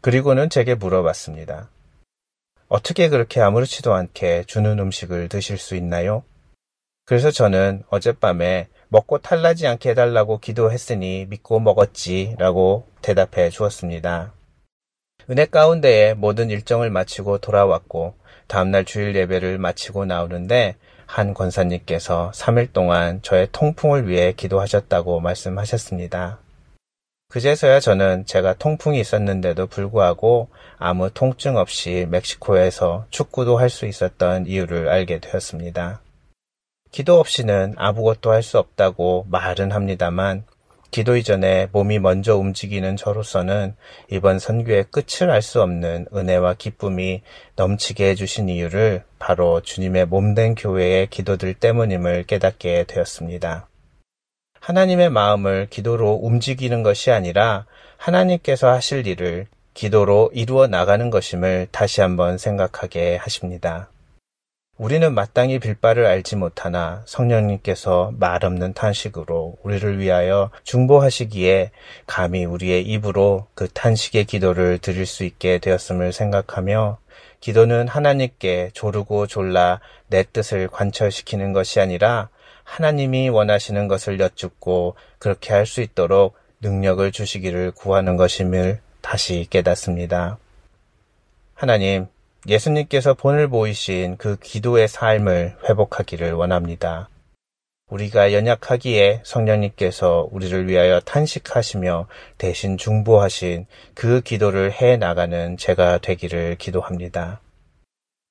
그리고는 0.02 0.50
제게 0.50 0.76
물어봤습니다. 0.76 1.70
어떻게 2.68 3.10
그렇게 3.10 3.42
아무렇지도 3.42 3.94
않게 3.94 4.44
주는 4.46 4.78
음식을 4.80 5.28
드실 5.28 5.58
수 5.58 5.76
있나요? 5.76 6.24
그래서 7.06 7.32
저는 7.32 7.84
어젯밤에 7.90 8.68
먹고 8.90 9.18
탈나지 9.18 9.66
않게 9.66 9.90
해달라고 9.90 10.40
기도했으니 10.40 11.26
믿고 11.28 11.60
먹었지 11.60 12.36
라고 12.38 12.88
대답해 13.02 13.50
주었습니다. 13.50 14.34
은혜 15.30 15.46
가운데에 15.46 16.16
모든 16.16 16.50
일정을 16.50 16.90
마치고 16.90 17.38
돌아왔고 17.38 18.16
다음날 18.48 18.84
주일 18.84 19.16
예배를 19.16 19.60
마치고 19.60 20.06
나오는데 20.06 20.76
한 21.06 21.36
권사님께서 21.36 22.32
3일 22.34 22.74
동안 22.74 23.22
저의 23.22 23.48
통풍을 23.52 24.08
위해 24.08 24.34
기도하셨다고 24.34 25.20
말씀하셨습니다. 25.20 26.40
그제서야 27.30 27.80
저는 27.80 28.26
제가 28.26 28.56
통풍이 28.56 29.00
있었는데도 29.00 29.68
불구하고 29.68 30.50
아무 30.80 31.12
통증 31.12 31.58
없이 31.58 32.08
멕시코에서 32.10 33.06
축구도 33.12 33.58
할 33.58 33.70
수 33.70 33.86
있었던 33.86 34.48
이유를 34.48 34.90
알게 34.90 35.20
되었습니다. 35.20 36.02
기도 36.92 37.20
없이는 37.20 37.76
아무것도 37.78 38.32
할 38.32 38.42
수 38.42 38.58
없다고 38.58 39.28
말은 39.30 39.72
합니다만 39.72 40.44
기도 40.92 41.16
이전에 41.16 41.68
몸이 41.72 42.00
먼저 42.00 42.36
움직이는 42.36 42.96
저로서는 42.98 43.76
이번 44.10 44.40
선교의 44.40 44.86
끝을 44.92 45.30
알 45.30 45.42
수 45.42 45.62
없는 45.62 46.08
은혜와 46.14 46.56
기쁨이 46.56 47.22
넘치게 47.56 48.10
해주신 48.10 48.50
이유를 48.50 49.04
바로 49.20 49.62
주님의 49.62 50.08
몸된 50.08 50.56
교회의 50.56 51.08
기도들 51.08 51.54
때문임을 51.54 52.24
깨닫게 52.24 52.86
되었습니다. 52.86 53.68
하나님의 54.60 55.10
마음을 55.10 55.68
기도로 55.70 56.20
움직이는 56.22 56.84
것이 56.84 57.12
아니라 57.12 57.66
하나님께서 57.98 58.70
하실 58.70 59.08
일을 59.08 59.48
기도로 59.74 60.32
이루어 60.34 60.68
나가는 60.68 61.10
것임을 61.10 61.68
다시 61.72 62.02
한번 62.02 62.38
생각하게 62.38 63.16
하십니다. 63.16 63.90
우리는 64.80 65.14
마땅히 65.14 65.60
빌바를 65.60 66.06
알지 66.06 66.38
못하나 66.38 67.04
성령님께서 67.06 68.14
말 68.18 68.46
없는 68.46 68.72
탄식으로 68.72 69.58
우리를 69.62 70.00
위하여 70.00 70.52
중보하시기에 70.64 71.72
감히 72.08 72.46
우리의 72.46 72.84
입으로 72.84 73.48
그 73.56 73.68
탄식의 73.68 74.24
기도를 74.24 74.78
드릴 74.78 75.06
수 75.06 75.26
있게 75.26 75.58
되었음을 75.58 76.14
생각하며 76.14 76.98
기도는 77.42 77.90
하나님께 77.90 78.70
조르고 78.72 79.28
졸라 79.28 79.82
내 80.08 80.24
뜻을 80.24 80.70
관철시키는 80.70 81.52
것이 81.52 81.82
아니라 81.82 82.30
하나님이 82.64 83.28
원하시는 83.28 83.90
것을 83.90 84.22
여쭙고 84.22 84.96
그렇게 85.18 85.52
할 85.52 85.66
수 85.66 85.82
있도록 85.82 86.38
능력을 86.62 87.12
주시기를 87.12 87.72
구하는 87.72 88.16
것임을 88.16 88.80
다시 89.02 89.46
깨닫습니다. 89.50 90.38
하나님, 91.54 92.08
예수님께서 92.48 93.14
본을 93.14 93.50
보이신 93.50 94.18
그 94.18 94.38
기도의 94.38 94.88
삶을 94.88 95.58
회복하기를 95.68 96.34
원합니다. 96.34 97.10
우리가 97.90 98.34
연약하기에 98.34 99.22
성령님께서 99.24 100.30
우리를 100.32 100.68
위하여 100.68 101.00
탄식하시며 101.00 102.08
대신 102.38 102.78
중보하신 102.78 103.66
그 103.96 104.22
기도를 104.22 104.72
해 104.72 104.96
나가는 104.98 105.58
제가 105.58 105.98
되기를 105.98 106.56
기도합니다. 106.58 107.42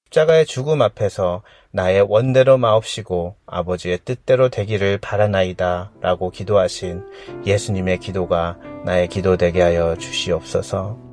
십자가의 0.07 0.47
죽음 0.47 0.81
앞에서 0.81 1.42
나의 1.71 2.01
원대로 2.01 2.57
마옵시고 2.57 3.37
아버지의 3.47 3.99
뜻대로 4.05 4.49
되기를 4.49 4.99
바라나이다 4.99 5.92
라고 6.01 6.31
기도하신 6.31 7.05
예수님의 7.44 7.99
기도가 7.99 8.57
나의 8.87 9.09
기도 9.09 9.37
되게 9.37 9.61
하여 9.61 9.97
주시옵소서. 9.97 11.08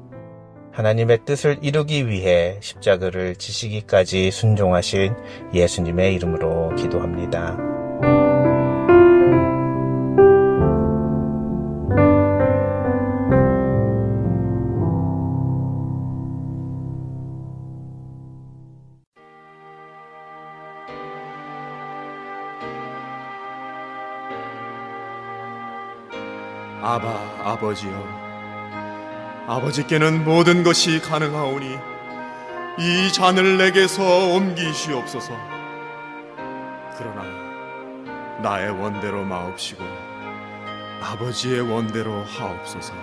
하나님의 0.75 1.19
뜻을 1.23 1.59
이루기 1.61 2.09
위해 2.09 2.57
십자가를 2.59 3.37
지시기까지 3.37 4.29
순종하신 4.29 5.15
예수님의 5.53 6.13
이름으로 6.15 6.75
기도합니다. 6.75 7.57
아바 26.81 27.09
아버지여 27.43 28.24
아버지께는 29.47 30.23
모든 30.23 30.63
것이 30.63 30.99
가능하오니 31.01 31.77
이 32.79 33.13
잔을 33.13 33.57
내게서 33.57 34.03
옮기시옵소서. 34.33 35.33
그러나 36.97 37.23
나의 38.41 38.71
원대로 38.71 39.23
마옵시고 39.23 39.83
아버지의 41.01 41.61
원대로 41.61 42.23
하옵소서 42.23 42.93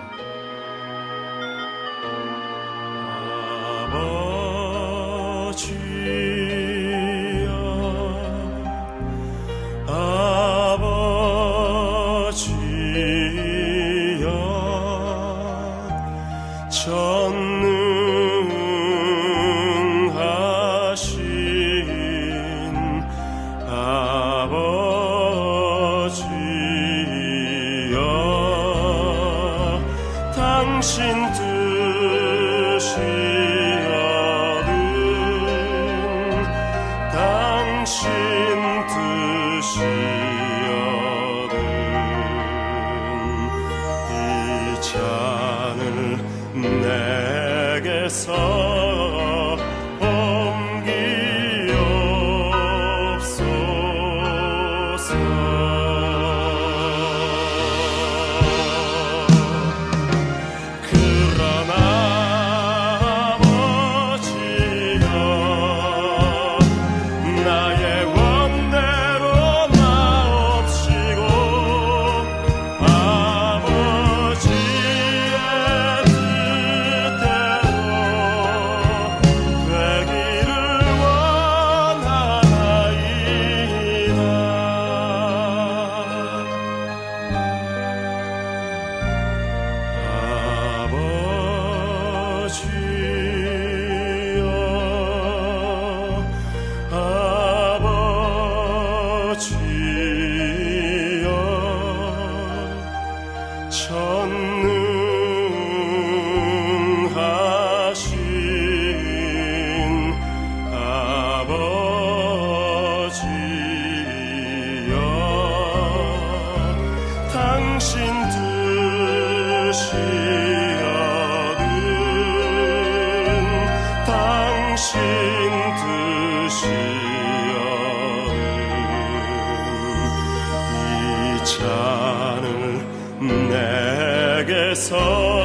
할텐 134.73 134.75
서 134.75 135.42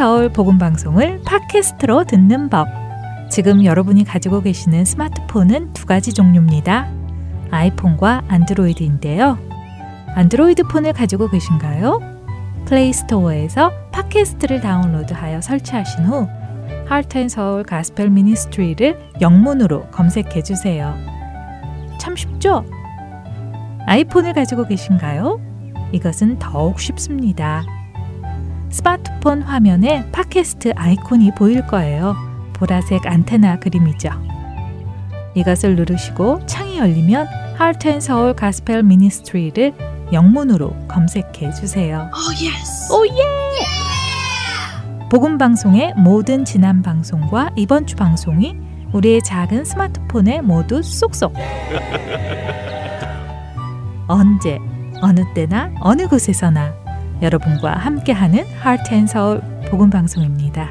울 0.00 0.30
복음 0.30 0.56
방송을 0.58 1.20
팟캐스트로 1.22 2.04
듣는 2.04 2.48
법. 2.48 2.66
지금 3.30 3.62
여러분이 3.62 4.04
가지고 4.04 4.40
계시는 4.40 4.86
스마트폰은 4.86 5.74
두 5.74 5.84
가지 5.84 6.14
종류입니다. 6.14 6.90
아이폰과 7.50 8.24
안드로이드인데요. 8.26 9.38
안드로이드 10.14 10.64
폰을 10.64 10.94
가지고 10.94 11.28
계신가요? 11.28 12.00
플레이 12.64 12.92
스토어에서 12.92 13.70
팟캐스트를 13.92 14.62
다운로드하여 14.62 15.42
설치하신 15.42 16.06
후 16.06 16.26
Heart 16.88 17.13
and 17.13 17.28
Soul 17.28 17.62
Gospel 17.62 18.08
Ministry를 18.10 18.98
영문으로 19.20 19.88
검색해 19.90 20.42
주세요. 20.42 20.94
참 22.00 22.16
쉽죠? 22.16 22.64
아이폰을 23.86 24.32
가지고 24.32 24.66
계신가요? 24.66 25.38
이것은 25.92 26.38
더욱 26.38 26.80
쉽습니다. 26.80 27.62
스마트폰 28.72 29.42
화면에 29.42 30.10
팟캐스트 30.12 30.72
아이콘이 30.74 31.32
보일 31.36 31.66
거예요. 31.66 32.16
보라색 32.54 33.06
안테나 33.06 33.60
그림이죠. 33.60 34.08
이것을 35.34 35.76
누르시고 35.76 36.46
창이 36.46 36.78
열리면 36.78 37.26
Heart 37.56 38.00
and 38.00 38.15
Soul 38.15 38.34
Gospel 38.34 38.82
Ministry를 38.82 39.74
영문으로 40.12 40.74
검색해 40.88 41.52
주세요. 41.52 42.10
Oh, 42.14 42.48
yes. 42.48 42.90
Oh 42.92 43.06
yeah! 43.06 43.12
복음 45.10 45.36
방송의 45.36 45.92
모든 45.98 46.46
지난 46.46 46.80
방송과 46.80 47.50
이번 47.56 47.86
주 47.86 47.96
방송이 47.96 48.56
우리의 48.94 49.20
작은 49.22 49.66
스마트폰에 49.66 50.40
모두 50.40 50.80
쏙쏙. 50.82 51.34
언제 54.08 54.58
어느 55.02 55.20
때나 55.34 55.70
어느 55.80 56.08
곳에서나 56.08 56.81
여러분과 57.22 57.74
함께하는 57.74 58.38
Heart 58.40 58.94
and 58.94 59.10
Soul 59.10 59.40
복음 59.70 59.88
방송입니다. 59.90 60.68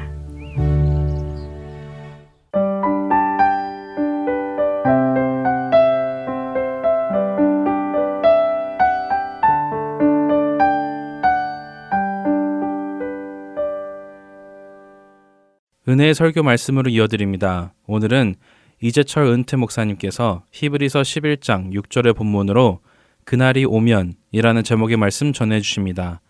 은혜의 15.88 16.14
설교 16.14 16.42
말씀으로 16.42 16.90
이어드립니다. 16.90 17.74
오늘은 17.86 18.36
이재철 18.80 19.26
은퇴 19.26 19.56
목사님께서 19.56 20.44
히브리서 20.52 21.02
11장 21.02 21.72
6절의 21.72 22.16
본문으로 22.16 22.80
그날이 23.24 23.64
오면이라는 23.64 24.64
제목의 24.64 24.96
말씀 24.96 25.32
전해 25.32 25.60
주십니다. 25.60 26.21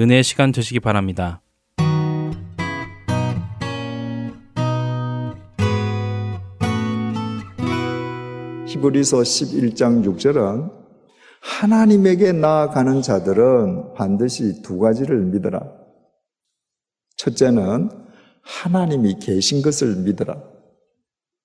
은혜의 0.00 0.22
시간 0.22 0.52
되시기 0.52 0.78
바랍니다. 0.78 1.42
히브리서 8.68 9.18
11장 9.18 10.04
6절은 10.04 10.70
하나님에게 11.40 12.30
나아가는 12.30 13.02
자들은 13.02 13.94
반드시 13.94 14.62
두 14.62 14.78
가지를 14.78 15.24
믿어라. 15.24 15.60
첫째는 17.16 17.90
하나님이 18.42 19.18
계신 19.18 19.62
것을 19.62 19.96
믿어라. 19.96 20.40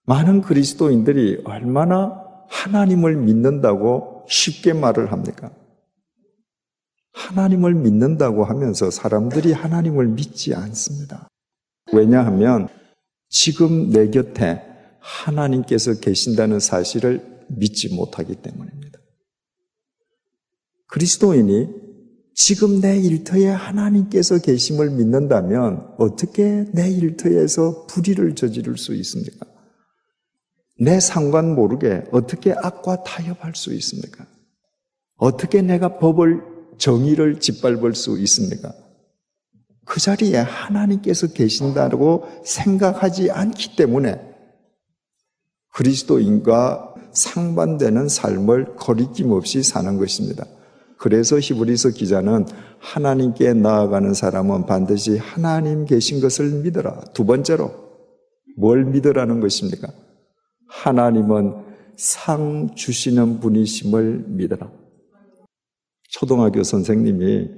많은 0.06 0.42
그리스도인들이 0.42 1.42
얼마나 1.46 2.22
하나님을 2.50 3.16
믿는다고 3.16 4.28
쉽게 4.30 4.74
말을 4.74 5.12
합니까? 5.12 5.50
하나님을 7.28 7.74
믿는다고 7.74 8.44
하면서 8.44 8.92
사람들이 8.92 9.54
하나님을 9.54 10.08
믿지 10.08 10.54
않습니다. 10.54 11.30
왜냐하면 11.94 12.68
지금 13.30 13.90
내 13.92 14.10
곁에 14.10 14.62
하나님께서 15.00 16.00
계신다는 16.00 16.60
사실을 16.60 17.46
믿지 17.48 17.94
못하기 17.94 18.36
때문입니다. 18.36 19.00
그리스도인이 20.88 21.70
지금 22.36 22.82
내 22.82 23.00
일터에 23.00 23.48
하나님께서 23.48 24.40
계심을 24.40 24.92
믿는다면 24.92 25.94
어떻게 25.98 26.66
내 26.74 26.90
일터에서 26.90 27.86
불의를 27.88 28.36
저지를 28.36 28.78
수 28.78 28.94
있습니까? 28.96 29.46
내 30.80 31.00
상관 31.00 31.56
모르게 31.56 32.04
어떻게 32.12 32.54
악과 32.54 33.04
타협할 33.04 33.56
수 33.56 33.74
있습니까? 33.74 34.26
어떻게 35.18 35.62
내가 35.62 36.00
법을 36.00 36.53
정의를 36.78 37.40
짓밟을 37.40 37.96
수 37.96 38.20
있습니까? 38.20 38.74
그 39.86 40.00
자리에 40.00 40.38
하나님께서 40.38 41.28
계신다고 41.28 42.26
생각하지 42.46 43.32
않기 43.32 43.76
때문에 43.76 44.20
그리스도인과 45.74 46.94
상반되는 47.12 48.08
삶을 48.08 48.76
거리낌 48.76 49.32
없이 49.32 49.62
사는 49.64 49.98
것입니다. 49.98 50.46
그래서 50.98 51.38
히브리서 51.40 51.90
기자는 51.90 52.46
하나님께 52.80 53.54
나아가는 53.54 54.14
사람은 54.14 54.66
반드시 54.66 55.18
하나님 55.18 55.86
계신 55.86 56.22
것을 56.22 56.50
믿어라. 56.64 57.02
두 57.14 57.26
번째로 57.26 57.72
뭘 58.58 58.86
믿으라는 58.86 59.40
것입니까? 59.40 59.92
하나님은 60.70 61.56
상 61.98 62.74
주시는 62.76 63.40
분이심을 63.40 64.26
믿어라. 64.28 64.72
초등학교 66.14 66.62
선생님이 66.64 67.50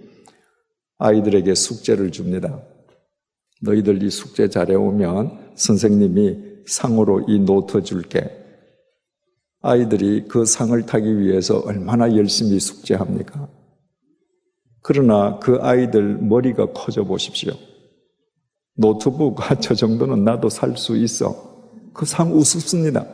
아이들에게 0.97 1.53
숙제를 1.53 2.11
줍니다. 2.11 2.63
너희들 3.61 4.01
이 4.01 4.09
숙제 4.09 4.47
잘해오면 4.49 5.51
선생님이 5.55 6.63
상으로 6.65 7.25
이 7.27 7.39
노트 7.39 7.83
줄게. 7.83 8.31
아이들이 9.61 10.25
그 10.29 10.45
상을 10.45 10.81
타기 10.85 11.19
위해서 11.19 11.59
얼마나 11.65 12.15
열심히 12.15 12.59
숙제합니까? 12.61 13.49
그러나 14.81 15.37
그 15.39 15.57
아이들 15.61 16.17
머리가 16.17 16.71
커져 16.71 17.03
보십시오. 17.03 17.53
노트북 18.77 19.37
저 19.61 19.75
정도는 19.75 20.23
나도 20.23 20.49
살 20.49 20.77
수 20.77 20.95
있어. 20.95 21.91
그 21.93 22.05
상 22.05 22.33
우습습니다. 22.33 23.05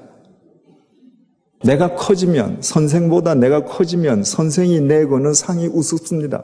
내가 1.64 1.96
커지면, 1.96 2.58
선생보다 2.62 3.36
내가 3.36 3.66
커지면 3.66 4.24
선생이 4.24 4.82
내고는 4.82 5.34
상이 5.34 5.68
우습습니다. 5.68 6.44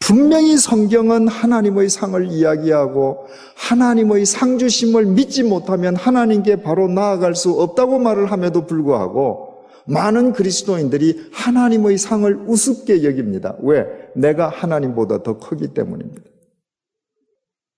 분명히 0.00 0.56
성경은 0.56 1.26
하나님의 1.26 1.88
상을 1.88 2.30
이야기하고 2.30 3.26
하나님의 3.56 4.24
상주심을 4.24 5.06
믿지 5.06 5.42
못하면 5.42 5.96
하나님께 5.96 6.62
바로 6.62 6.86
나아갈 6.86 7.34
수 7.34 7.50
없다고 7.50 7.98
말을 7.98 8.30
함에도 8.30 8.66
불구하고 8.66 9.64
많은 9.86 10.32
그리스도인들이 10.32 11.30
하나님의 11.32 11.98
상을 11.98 12.32
우습게 12.46 13.02
여깁니다. 13.04 13.56
왜? 13.62 13.86
내가 14.14 14.48
하나님보다 14.48 15.22
더 15.24 15.38
크기 15.38 15.74
때문입니다. 15.74 16.22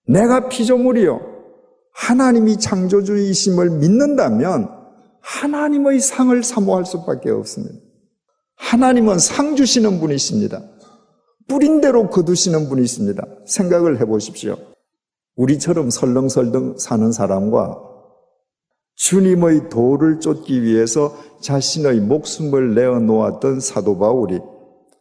내가 0.06 0.48
피조물이요. 0.48 1.20
하나님이 1.94 2.58
창조주이심을 2.58 3.70
믿는다면 3.70 4.77
하나님의 5.20 6.00
상을 6.00 6.42
사모할 6.42 6.84
수밖에 6.84 7.30
없습니다. 7.30 7.78
하나님은 8.56 9.18
상 9.18 9.56
주시는 9.56 10.00
분이십니다. 10.00 10.62
뿌린 11.46 11.80
대로 11.80 12.10
거두시는 12.10 12.68
분이 12.68 12.82
있습니다. 12.82 13.26
생각을 13.46 14.00
해 14.00 14.04
보십시오. 14.04 14.56
우리처럼 15.36 15.90
설렁설렁 15.90 16.78
사는 16.78 17.12
사람과 17.12 17.78
주님의 18.96 19.68
도를 19.70 20.18
쫓기 20.20 20.62
위해서 20.62 21.16
자신의 21.40 22.00
목숨을 22.00 22.74
내어 22.74 22.98
놓았던 22.98 23.60
사도 23.60 23.96
바울이 23.96 24.40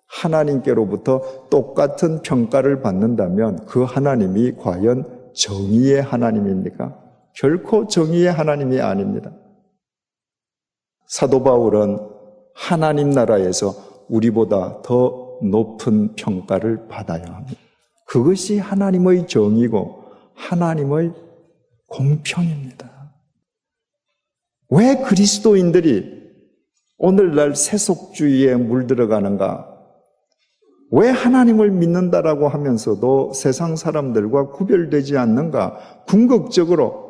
하나님께로부터 0.05 1.49
똑같은 1.49 2.21
평가를 2.21 2.81
받는다면 2.81 3.65
그 3.65 3.83
하나님이 3.83 4.53
과연 4.57 5.31
정의의 5.33 6.01
하나님입니까? 6.01 6.97
결코 7.33 7.87
정의의 7.87 8.31
하나님이 8.31 8.79
아닙니다. 8.79 9.31
사도 11.07 11.41
바울은 11.41 11.99
하나님 12.53 13.09
나라에서 13.09 14.05
우리보다 14.09 14.81
더 14.81 15.39
높은 15.41 16.15
평가를 16.15 16.87
받아야 16.87 17.23
합니다. 17.23 17.59
그것이 18.05 18.59
하나님의 18.59 19.27
정이고 19.27 20.03
하나님의 20.35 21.13
공평입니다. 21.87 23.13
왜 24.69 24.97
그리스도인들이 24.97 26.17
오늘날 26.97 27.55
세속주의에 27.55 28.55
물들어가는가? 28.55 29.75
왜 30.91 31.09
하나님을 31.09 31.71
믿는다라고 31.71 32.47
하면서도 32.47 33.33
세상 33.33 33.75
사람들과 33.75 34.51
구별되지 34.51 35.17
않는가? 35.17 36.03
궁극적으로 36.07 37.07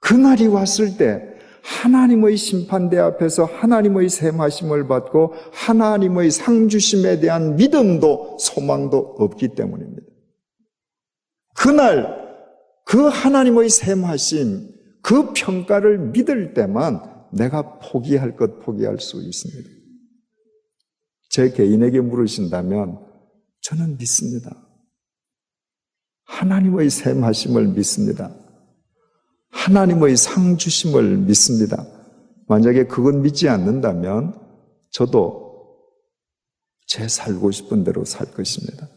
그날이 0.00 0.46
왔을 0.46 0.96
때 0.96 1.31
하나님의 1.62 2.36
심판대 2.36 2.98
앞에서 2.98 3.44
하나님의 3.44 4.08
샘하심을 4.08 4.88
받고 4.88 5.34
하나님의 5.52 6.30
상주심에 6.30 7.20
대한 7.20 7.56
믿음도 7.56 8.36
소망도 8.38 9.16
없기 9.18 9.54
때문입니다. 9.54 10.02
그날 11.54 12.22
그 12.84 13.06
하나님의 13.06 13.70
샘하심, 13.70 14.68
그 15.02 15.32
평가를 15.32 16.10
믿을 16.10 16.54
때만 16.54 17.00
내가 17.32 17.78
포기할 17.78 18.36
것 18.36 18.60
포기할 18.60 18.98
수 18.98 19.22
있습니다. 19.22 19.70
제 21.30 21.50
개인에게 21.50 22.00
물으신다면 22.00 22.98
저는 23.62 23.96
믿습니다. 23.96 24.68
하나님의 26.24 26.90
샘하심을 26.90 27.68
믿습니다. 27.68 28.34
하나님의 29.52 30.16
상 30.16 30.56
주심을 30.56 31.18
믿습니다. 31.18 31.86
만약에 32.48 32.86
그건 32.86 33.22
믿지 33.22 33.48
않는다면 33.48 34.34
저도 34.90 35.42
제 36.86 37.06
살고 37.06 37.50
싶은 37.50 37.84
대로 37.84 38.04
살 38.04 38.26
것입니다. 38.32 38.88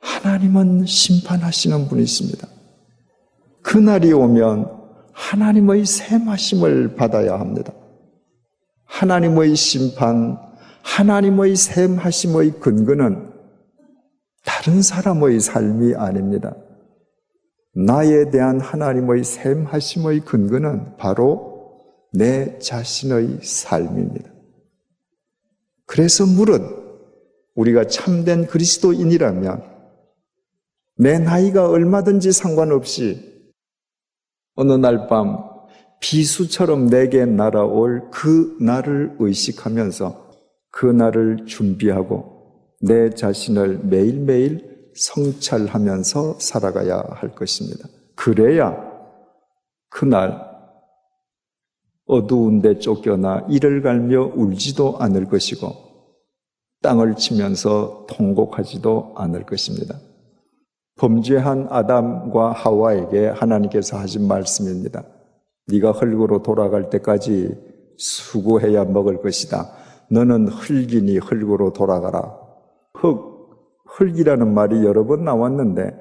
하나님은 0.00 0.86
심판하시는 0.86 1.88
분이십니다. 1.88 2.48
그날이 3.62 4.12
오면 4.12 4.66
하나님의 5.12 5.86
샘하심을 5.86 6.96
받아야 6.96 7.38
합니다. 7.38 7.72
하나님의 8.84 9.54
심판, 9.56 10.38
하나님의 10.82 11.56
샘하심의 11.56 12.60
근거는 12.60 13.32
다른 14.44 14.82
사람의 14.82 15.40
삶이 15.40 15.94
아닙니다. 15.94 16.54
나에 17.74 18.30
대한 18.30 18.60
하나님의 18.60 19.24
샘하심의 19.24 20.20
근거는 20.20 20.96
바로 20.96 21.80
내 22.12 22.58
자신의 22.58 23.40
삶입니다. 23.42 24.30
그래서 25.86 26.26
물은 26.26 26.68
우리가 27.54 27.86
참된 27.86 28.46
그리스도인이라면 28.46 29.62
내 30.98 31.18
나이가 31.18 31.68
얼마든지 31.68 32.32
상관없이 32.32 33.50
어느 34.54 34.72
날 34.72 35.08
밤 35.08 35.52
비수처럼 36.00 36.88
내게 36.88 37.24
날아올 37.24 38.10
그 38.10 38.56
날을 38.60 39.16
의식하면서 39.18 40.30
그 40.70 40.86
날을 40.86 41.46
준비하고 41.46 42.72
내 42.80 43.10
자신을 43.10 43.78
매일매일 43.84 44.71
성찰하면서 44.94 46.38
살아가야 46.38 47.02
할 47.10 47.34
것입니다. 47.34 47.88
그래야 48.14 48.76
그날 49.88 50.52
어두운 52.06 52.60
데 52.60 52.78
쫓겨나 52.78 53.46
이를 53.48 53.82
갈며 53.82 54.32
울지도 54.34 54.98
않을 54.98 55.26
것이고 55.26 55.92
땅을 56.82 57.16
치면서 57.16 58.06
통곡하지도 58.08 59.14
않을 59.16 59.46
것입니다. 59.46 59.98
범죄한 60.96 61.68
아담과 61.70 62.52
하와에게 62.52 63.28
하나님께서 63.28 63.96
하신 63.98 64.28
말씀입니다. 64.28 65.04
네가 65.68 65.92
흙으로 65.92 66.42
돌아갈 66.42 66.90
때까지 66.90 67.56
수고해야 67.96 68.84
먹을 68.84 69.22
것이다. 69.22 69.70
너는 70.10 70.48
흙이니 70.48 71.18
흙으로 71.18 71.72
돌아가라. 71.72 72.36
흙, 72.94 73.31
흙이라는 73.96 74.52
말이 74.52 74.84
여러 74.84 75.06
번 75.06 75.24
나왔는데 75.24 75.94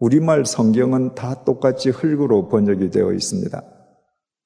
우리말 0.00 0.46
성경은 0.46 1.14
다 1.14 1.42
똑같이 1.44 1.90
흙으로 1.90 2.48
번역이 2.48 2.90
되어 2.90 3.12
있습니다. 3.12 3.62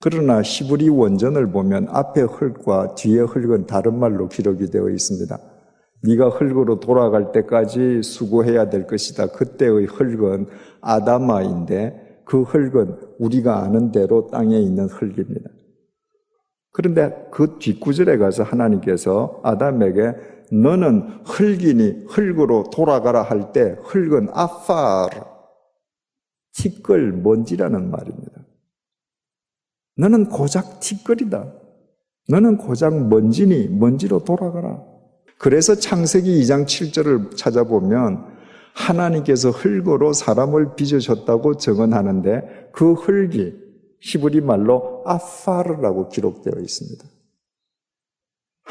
그러나 0.01 0.43
히브리 0.43 0.89
원전을 0.89 1.53
보면 1.53 1.87
앞에 1.91 2.23
흙과 2.23 2.95
뒤에 2.97 3.21
흙은 3.21 3.67
다른 3.67 3.99
말로 3.99 4.29
기록이 4.29 4.71
되어 4.71 4.89
있습니다. 4.89 5.39
네가 6.05 6.31
흙으로 6.31 6.81
돌아갈 6.81 7.31
때까지 7.31 8.03
수고해야 8.03 8.69
될 8.71 8.87
것이다. 8.87 9.29
그때의 9.29 9.87
흙은 9.87 10.47
아다마인데 10.81 12.23
그 12.25 12.43
흙은 12.43 12.97
우리가 13.19 13.63
아는 13.63 13.93
대로 13.93 14.27
땅에 14.27 14.59
있는 14.59 14.89
흙입니다. 14.89 15.51
그런데 16.73 17.29
그 17.31 17.59
뒷구절에 17.59 18.17
가서 18.17 18.43
하나님께서 18.43 19.41
아담에게 19.45 20.15
너는 20.53 21.23
흙이니 21.25 22.05
흙으로 22.09 22.65
돌아가라 22.71 23.23
할 23.23 23.53
때 23.53 23.77
흙은 23.85 24.29
아파르, 24.33 25.23
티끌, 26.53 27.13
먼지라는 27.13 27.91
말입니다. 27.91 28.33
너는 29.97 30.29
고작 30.29 30.81
티끌이다. 30.81 31.53
너는 32.29 32.59
고작 32.59 33.09
먼지니 33.09 33.69
먼지로 33.69 34.25
돌아가라. 34.25 34.83
그래서 35.39 35.75
창세기 35.75 36.41
2장 36.43 36.67
7절을 36.67 37.37
찾아보면 37.37 38.27
하나님께서 38.75 39.51
흙으로 39.51 40.13
사람을 40.13 40.77
빚으셨다고 40.77 41.57
증언하는데 41.57 42.71
그 42.73 42.93
흙이 42.93 43.55
히브리 44.01 44.43
말로 44.43 45.03
아파르라고 45.07 46.09
기록되어 46.09 46.61
있습니다. 46.61 47.12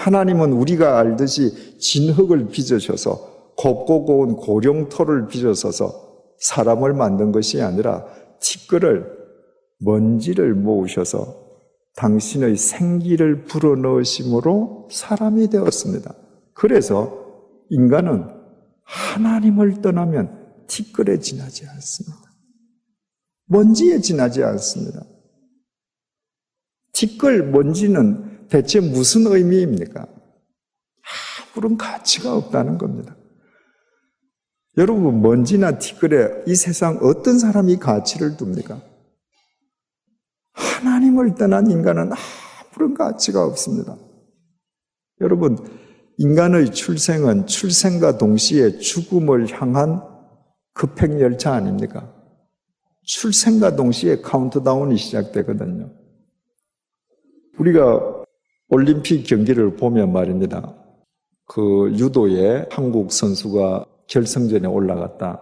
하나님은 0.02 0.54
우리가 0.54 0.98
알듯이 0.98 1.78
진흙을 1.78 2.48
빚으셔서 2.48 3.54
곱고 3.56 4.06
고운 4.06 4.36
고령토를 4.36 5.28
빚으셔서 5.28 6.34
사람을 6.40 6.94
만든 6.94 7.32
것이 7.32 7.62
아니라 7.62 8.06
티끌을 8.40 9.06
먼지를 9.78 10.56
모으셔서 10.56 11.40
당신의 11.96 12.56
생기를 12.58 13.44
불어넣으심으로 13.44 14.88
사람이 14.92 15.50
되었습니다. 15.50 16.16
그래서 16.54 17.16
인간은 17.70 18.26
하나님을 18.84 19.82
떠나면 19.82 20.66
티끌에 20.68 21.20
지나지 21.20 21.68
않습니다. 21.68 22.18
먼지에 23.46 24.00
지나지 24.00 24.44
않습니다. 24.44 25.04
티끌, 26.94 27.52
먼지는 27.52 28.31
대체 28.52 28.82
무슨 28.82 29.26
의미입니까? 29.28 30.06
아무런 31.56 31.78
가치가 31.78 32.36
없다는 32.36 32.78
겁니다. 32.78 33.16
여러분, 34.78 35.22
먼지나 35.22 35.80
티끌에 35.80 36.44
이 36.48 36.56
세상 36.56 37.00
어떤 37.02 37.40
사람이 37.40 37.78
가치를 37.78 38.36
둡니까? 38.40 38.82
하나님을 40.54 41.36
떠난 41.36 41.72
인간은 41.72 42.12
아무런 42.12 42.94
가치가 42.94 43.46
없습니다. 43.46 43.98
여러분, 45.22 45.58
인간의 46.18 46.72
출생은 46.72 47.48
출생과 47.48 48.18
동시에 48.18 48.80
죽음을 48.80 49.50
향한 49.50 50.02
급행열차 50.74 51.54
아닙니까? 51.54 52.14
출생과 53.04 53.78
동시에 53.78 54.22
카운트다운이 54.22 54.98
시작되거든요. 54.98 55.90
우리가 57.58 58.21
올림픽 58.72 59.24
경기를 59.24 59.76
보면 59.76 60.14
말입니다. 60.14 60.74
그 61.46 61.92
유도에 61.98 62.68
한국 62.72 63.12
선수가 63.12 63.86
결승전에 64.08 64.66
올라갔다. 64.66 65.42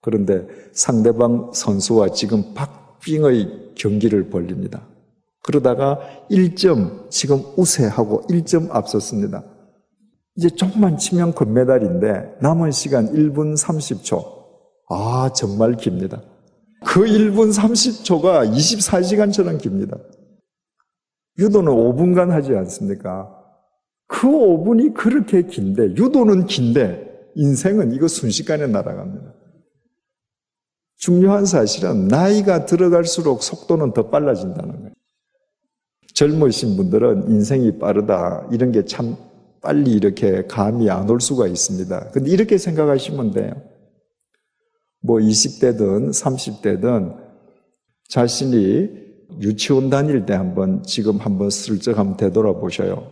그런데 0.00 0.46
상대방 0.72 1.50
선수와 1.52 2.12
지금 2.12 2.54
박빙의 2.54 3.74
경기를 3.74 4.30
벌립니다. 4.30 4.86
그러다가 5.42 6.00
1점 6.30 7.10
지금 7.10 7.42
우세하고 7.56 8.22
1점 8.28 8.70
앞섰습니다. 8.70 9.44
이제 10.36 10.48
조금만 10.48 10.96
치면 10.96 11.34
금메달인데 11.34 12.36
남은 12.40 12.72
시간 12.72 13.12
1분 13.12 13.54
30초. 13.54 14.24
아, 14.88 15.30
정말 15.34 15.76
깁니다. 15.76 16.22
그 16.86 17.00
1분 17.00 17.52
30초가 17.52 18.50
24시간처럼 18.50 19.60
깁니다. 19.60 19.98
유도는 21.40 21.72
5분간 21.72 22.28
하지 22.28 22.54
않습니까? 22.54 23.36
그 24.06 24.26
5분이 24.28 24.94
그렇게 24.94 25.42
긴데, 25.42 25.96
유도는 25.96 26.46
긴데, 26.46 27.30
인생은 27.36 27.92
이거 27.92 28.06
순식간에 28.08 28.66
날아갑니다. 28.66 29.34
중요한 30.96 31.46
사실은 31.46 32.08
나이가 32.08 32.66
들어갈수록 32.66 33.42
속도는 33.42 33.92
더 33.94 34.10
빨라진다는 34.10 34.76
거예요. 34.80 34.92
젊으신 36.14 36.76
분들은 36.76 37.30
인생이 37.30 37.78
빠르다, 37.78 38.48
이런 38.52 38.72
게 38.72 38.84
참 38.84 39.16
빨리 39.62 39.92
이렇게 39.92 40.46
감이 40.46 40.90
안 40.90 41.08
올 41.08 41.20
수가 41.20 41.46
있습니다. 41.46 42.10
근데 42.12 42.30
이렇게 42.30 42.58
생각하시면 42.58 43.30
돼요. 43.32 43.52
뭐 45.02 45.18
20대든 45.18 46.10
30대든 46.10 47.16
자신이 48.08 48.99
유치원 49.40 49.90
다닐 49.90 50.26
때 50.26 50.34
한번 50.34 50.82
지금 50.82 51.18
한번 51.18 51.50
슬쩍 51.50 51.98
한번 51.98 52.16
되돌아보셔요. 52.16 53.06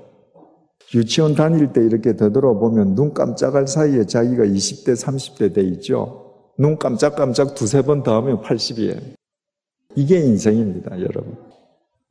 유치원 0.94 1.34
다닐 1.34 1.72
때 1.72 1.84
이렇게 1.84 2.16
되돌아보면 2.16 2.94
눈 2.94 3.12
깜짝할 3.12 3.66
사이에 3.66 4.06
자기가 4.06 4.44
20대, 4.44 4.94
30대 4.94 5.54
돼 5.54 5.62
있죠. 5.62 6.52
눈 6.58 6.78
깜짝깜짝 6.78 7.54
두세 7.54 7.82
번 7.82 8.02
더 8.02 8.16
하면 8.16 8.42
80이에요. 8.42 9.00
이게 9.96 10.18
인생입니다, 10.18 10.98
여러분. 11.00 11.36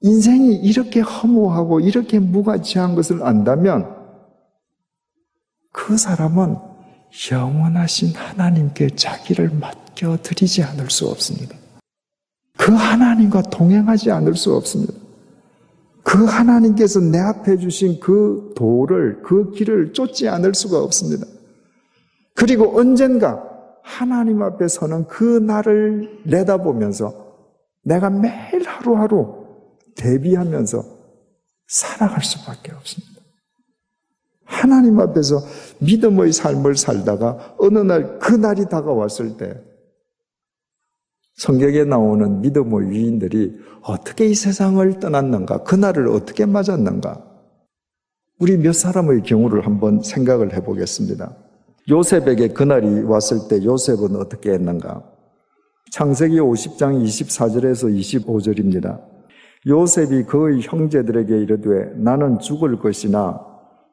인생이 0.01 0.55
이렇게 0.57 0.99
허무하고 0.99 1.79
이렇게 1.79 2.19
무가치한 2.19 2.95
것을 2.95 3.23
안다면 3.23 3.95
그 5.71 5.97
사람은 5.97 6.55
영원하신 7.31 8.15
하나님께 8.15 8.89
자기를 8.95 9.51
맡겨드리지 9.59 10.63
않을 10.63 10.89
수 10.89 11.07
없습니다. 11.07 11.55
그 12.67 12.73
하나님과 12.73 13.43
동행하지 13.43 14.11
않을 14.11 14.35
수 14.35 14.53
없습니다. 14.53 14.91
그 16.03 16.25
하나님께서 16.25 16.99
내 16.99 17.17
앞에 17.17 17.55
주신 17.59 17.97
그 18.01 18.51
도를, 18.57 19.21
그 19.23 19.51
길을 19.51 19.93
쫓지 19.93 20.27
않을 20.27 20.53
수가 20.53 20.83
없습니다. 20.83 21.25
그리고 22.35 22.77
언젠가 22.77 23.41
하나님 23.83 24.41
앞에 24.41 24.67
서는 24.67 25.07
그 25.07 25.23
날을 25.23 26.23
내다보면서 26.25 27.13
내가 27.83 28.09
매일 28.09 28.67
하루하루 28.67 29.45
대비하면서 29.95 30.83
살아갈 31.69 32.21
수밖에 32.21 32.73
없습니다. 32.73 33.21
하나님 34.43 34.99
앞에서 34.99 35.41
믿음의 35.79 36.33
삶을 36.33 36.75
살다가 36.75 37.55
어느 37.59 37.79
날 37.79 38.19
그 38.19 38.33
날이 38.33 38.65
다가왔을 38.65 39.37
때 39.37 39.57
성경에 41.37 41.83
나오는 41.83 42.41
믿음의 42.41 42.89
위인들이 42.89 43.59
어떻게 43.83 44.25
이 44.25 44.33
세상을 44.33 44.99
떠났는가, 44.99 45.59
그날을 45.59 46.07
어떻게 46.07 46.47
맞았는가. 46.47 47.23
우리 48.39 48.57
몇 48.57 48.73
사람의 48.73 49.21
경우를 49.21 49.65
한번 49.65 50.01
생각을 50.01 50.53
해보겠습니다. 50.55 51.35
요셉에게 51.89 52.49
그날이 52.49 53.03
왔을 53.03 53.47
때 53.47 53.63
요셉은 53.63 54.15
어떻게 54.15 54.51
했는가? 54.51 55.03
창세기 55.91 56.39
50장 56.39 57.03
24절에서 57.03 57.95
25절입니다. 57.95 58.99
요셉이 59.67 60.23
그의 60.23 60.61
형제들에게 60.61 61.37
이르되 61.37 61.93
나는 61.97 62.39
죽을 62.39 62.79
것이나 62.79 63.39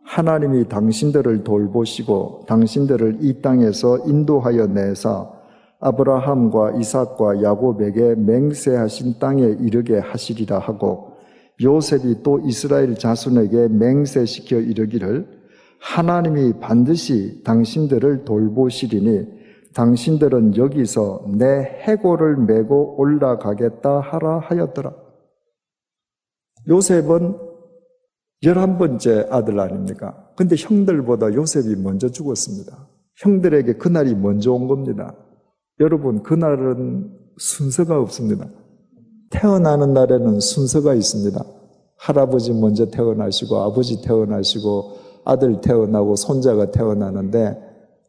하나님이 0.02 0.68
당신들을 0.68 1.44
돌보시고 1.44 2.44
당신들을 2.48 3.18
이 3.20 3.40
땅에서 3.42 3.98
인도하여 4.06 4.66
내사 4.66 5.33
아브라함과 5.84 6.72
이삭과 6.78 7.42
야곱에게 7.42 8.14
맹세하신 8.14 9.18
땅에 9.18 9.42
이르게 9.42 9.98
하시리라 9.98 10.58
하고 10.58 11.12
요셉이 11.62 12.22
또 12.22 12.40
이스라엘 12.40 12.94
자손에게 12.94 13.68
맹세시켜 13.68 14.60
이르기를 14.60 15.28
하나님이 15.78 16.54
반드시 16.60 17.42
당신들을 17.44 18.24
돌보시리니 18.24 19.26
당신들은 19.74 20.56
여기서 20.56 21.26
내 21.36 21.46
해골을 21.82 22.38
메고 22.38 22.98
올라가겠다 22.98 24.00
하라 24.00 24.38
하였더라. 24.38 24.94
요셉은 26.68 27.36
열한 28.42 28.78
번째 28.78 29.26
아들 29.30 29.60
아닙니까? 29.60 30.30
근데 30.36 30.56
형들보다 30.56 31.34
요셉이 31.34 31.76
먼저 31.82 32.08
죽었습니다. 32.08 32.88
형들에게 33.16 33.74
그날이 33.74 34.14
먼저 34.14 34.52
온 34.52 34.66
겁니다. 34.66 35.14
여러분, 35.80 36.22
그날은 36.22 37.10
순서가 37.36 37.98
없습니다. 38.00 38.48
태어나는 39.30 39.92
날에는 39.92 40.40
순서가 40.40 40.94
있습니다. 40.94 41.44
할아버지 41.96 42.52
먼저 42.52 42.86
태어나시고, 42.86 43.56
아버지 43.56 44.02
태어나시고, 44.02 44.96
아들 45.24 45.60
태어나고, 45.60 46.16
손자가 46.16 46.70
태어나는데, 46.70 47.58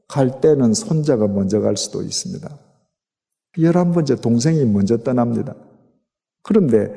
갈 0.07 0.39
때는 0.41 0.73
손자가 0.73 1.27
먼저 1.27 1.59
갈 1.61 1.75
수도 1.77 2.01
있습니다. 2.01 2.47
열한 3.59 3.93
번째 3.93 4.15
동생이 4.17 4.65
먼저 4.65 4.97
떠납니다. 4.97 5.55
그런데 6.43 6.93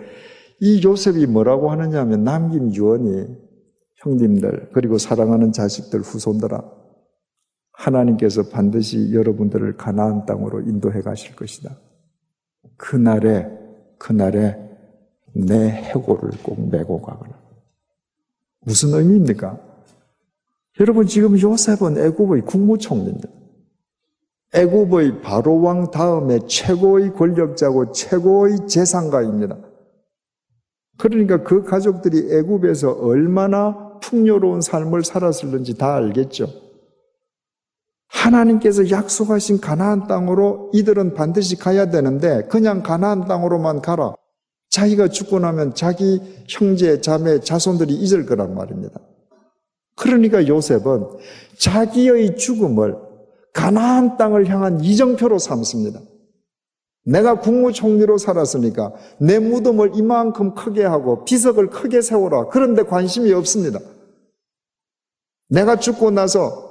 이 0.60 0.82
요셉이 0.84 1.26
뭐라고 1.26 1.70
하느냐 1.70 2.00
하면 2.00 2.24
남긴 2.24 2.74
유언이 2.74 3.26
형님들, 3.96 4.70
그리고 4.72 4.98
사랑하는 4.98 5.52
자식들, 5.52 6.00
후손들아, 6.00 6.62
하나님께서 7.78 8.48
반드시 8.48 9.14
여러분들을 9.14 9.76
가나안 9.76 10.26
땅으로 10.26 10.62
인도해 10.62 11.00
가실 11.00 11.36
것이다. 11.36 11.76
그날에, 12.76 13.48
그날에 13.98 14.58
내 15.32 15.70
해골을 15.70 16.30
꼭 16.42 16.68
메고 16.70 17.00
가거라. 17.00 17.32
무슨 18.60 18.94
의미입니까? 18.94 19.58
여러분 20.80 21.06
지금 21.06 21.40
요셉은 21.40 21.98
애굽의 21.98 22.42
국무총리입니다. 22.42 23.28
애굽의 24.54 25.22
바로 25.22 25.60
왕 25.60 25.90
다음에 25.90 26.40
최고의 26.46 27.14
권력자고 27.14 27.92
최고의 27.92 28.66
재산가입니다. 28.66 29.56
그러니까 30.96 31.44
그 31.44 31.62
가족들이 31.62 32.34
애굽에서 32.36 32.92
얼마나 32.92 33.98
풍요로운 34.00 34.62
삶을 34.62 35.04
살았을는지 35.04 35.78
다 35.78 35.94
알겠죠. 35.94 36.67
하나님께서 38.08 38.90
약속하신 38.90 39.60
가나안 39.60 40.06
땅으로 40.06 40.70
이들은 40.74 41.14
반드시 41.14 41.56
가야 41.56 41.90
되는데 41.90 42.42
그냥 42.48 42.82
가나안 42.82 43.26
땅으로만 43.26 43.82
가라. 43.82 44.14
자기가 44.70 45.08
죽고 45.08 45.38
나면 45.38 45.74
자기 45.74 46.20
형제, 46.46 47.00
자매, 47.00 47.40
자손들이 47.40 47.94
잊을 47.94 48.26
거란 48.26 48.54
말입니다. 48.54 49.00
그러니까 49.96 50.46
요셉은 50.46 51.06
자기의 51.58 52.36
죽음을 52.36 52.96
가나안 53.52 54.16
땅을 54.16 54.48
향한 54.48 54.80
이정표로 54.80 55.38
삼습니다. 55.38 56.00
내가 57.04 57.40
국무총리로 57.40 58.18
살았으니까 58.18 58.92
내 59.18 59.38
무덤을 59.38 59.92
이만큼 59.94 60.54
크게 60.54 60.84
하고 60.84 61.24
비석을 61.24 61.70
크게 61.70 62.02
세워라. 62.02 62.48
그런데 62.48 62.82
관심이 62.82 63.32
없습니다. 63.32 63.80
내가 65.48 65.76
죽고 65.76 66.10
나서 66.10 66.67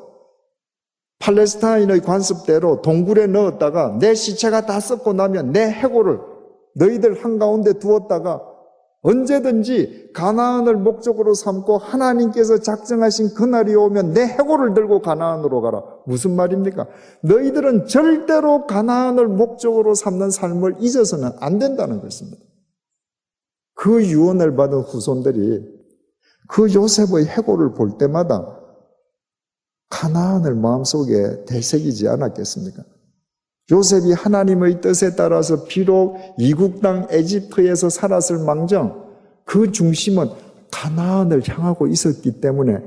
팔레스타인의 1.19 2.01
관습대로 2.01 2.81
동굴에 2.81 3.27
넣었다가 3.27 3.97
내 3.99 4.13
시체가 4.13 4.65
다 4.65 4.79
썩고 4.79 5.13
나면 5.13 5.51
내 5.51 5.61
해골을 5.61 6.19
너희들 6.75 7.23
한가운데 7.23 7.73
두었다가 7.79 8.41
언제든지 9.01 10.11
가나안을 10.13 10.75
목적으로 10.75 11.33
삼고 11.33 11.77
하나님께서 11.77 12.59
작정하신 12.59 13.35
그날이 13.35 13.73
오면 13.75 14.13
내 14.13 14.25
해골을 14.25 14.73
들고 14.73 15.01
가나안으로 15.01 15.61
가라. 15.61 15.83
무슨 16.05 16.35
말입니까? 16.35 16.87
너희들은 17.21 17.87
절대로 17.87 18.65
가나안을 18.65 19.27
목적으로 19.27 19.95
삼는 19.95 20.29
삶을 20.29 20.77
잊어서는 20.79 21.31
안 21.39 21.59
된다는 21.59 22.01
것입니다. 22.01 22.43
그 23.75 24.03
유언을 24.03 24.55
받은 24.55 24.79
후손들이 24.79 25.63
그 26.49 26.73
요셉의 26.73 27.25
해골을 27.27 27.75
볼 27.75 27.97
때마다 27.97 28.56
가나안을 29.89 30.55
마음속에 30.55 31.45
되새기지 31.45 32.07
않았겠습니까? 32.07 32.83
요셉이 33.71 34.13
하나님의 34.13 34.81
뜻에 34.81 35.15
따라서 35.15 35.65
비록 35.65 36.17
이국 36.37 36.81
땅 36.81 37.07
에집트에서 37.09 37.89
살았을 37.89 38.39
망정 38.39 39.07
그 39.43 39.71
중심은 39.71 40.29
가나안을 40.71 41.47
향하고 41.47 41.87
있었기 41.87 42.39
때문에 42.41 42.79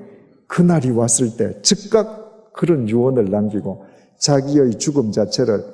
그날이 0.46 0.90
왔을 0.90 1.36
때 1.36 1.60
즉각 1.62 2.52
그런 2.52 2.88
유언을 2.88 3.30
남기고 3.30 3.84
자기의 4.18 4.78
죽음 4.78 5.12
자체를 5.12 5.64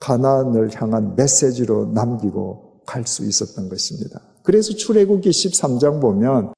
가나안을 0.00 0.70
향한 0.74 1.14
메시지로 1.16 1.92
남기고 1.94 2.82
갈 2.86 3.06
수 3.06 3.24
있었던 3.24 3.68
것입니다. 3.68 4.20
그래서 4.42 4.74
출애굽기 4.74 5.30
13장 5.30 6.00
보면 6.00 6.52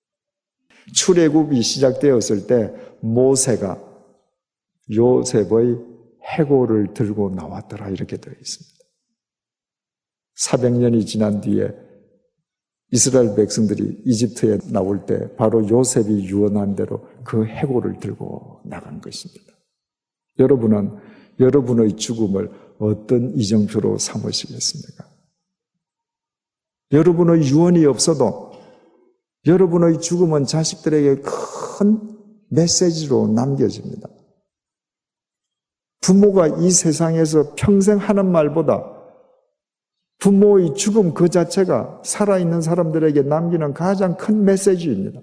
출애굽이 0.92 1.62
시작되었을 1.62 2.46
때 2.46 2.72
모세가 3.00 3.85
요셉의 4.92 5.78
해골을 6.24 6.94
들고 6.94 7.30
나왔더라 7.30 7.90
이렇게 7.90 8.16
되어 8.16 8.34
있습니다. 8.38 8.76
400년이 10.36 11.06
지난 11.06 11.40
뒤에 11.40 11.70
이스라엘 12.92 13.34
백성들이 13.34 14.02
이집트에 14.04 14.58
나올 14.70 15.06
때 15.06 15.34
바로 15.36 15.68
요셉이 15.68 16.26
유언한 16.26 16.76
대로 16.76 17.08
그 17.24 17.44
해골을 17.44 17.98
들고 17.98 18.62
나간 18.64 19.00
것입니다. 19.00 19.52
여러분은 20.38 20.96
여러분의 21.40 21.96
죽음을 21.96 22.50
어떤 22.78 23.34
이정표로 23.34 23.98
삼으시겠습니까? 23.98 25.04
여러분의 26.92 27.48
유언이 27.48 27.84
없어도 27.86 28.52
여러분의 29.46 30.00
죽음은 30.00 30.44
자식들에게 30.44 31.22
큰 31.22 32.16
메시지로 32.48 33.28
남겨집니다. 33.28 34.08
부모가 36.00 36.48
이 36.58 36.70
세상에서 36.70 37.54
평생 37.56 37.98
하는 37.98 38.30
말보다 38.30 38.96
부모의 40.18 40.74
죽음 40.74 41.14
그 41.14 41.28
자체가 41.28 42.02
살아있는 42.04 42.62
사람들에게 42.62 43.22
남기는 43.22 43.74
가장 43.74 44.16
큰 44.16 44.44
메시지입니다. 44.44 45.20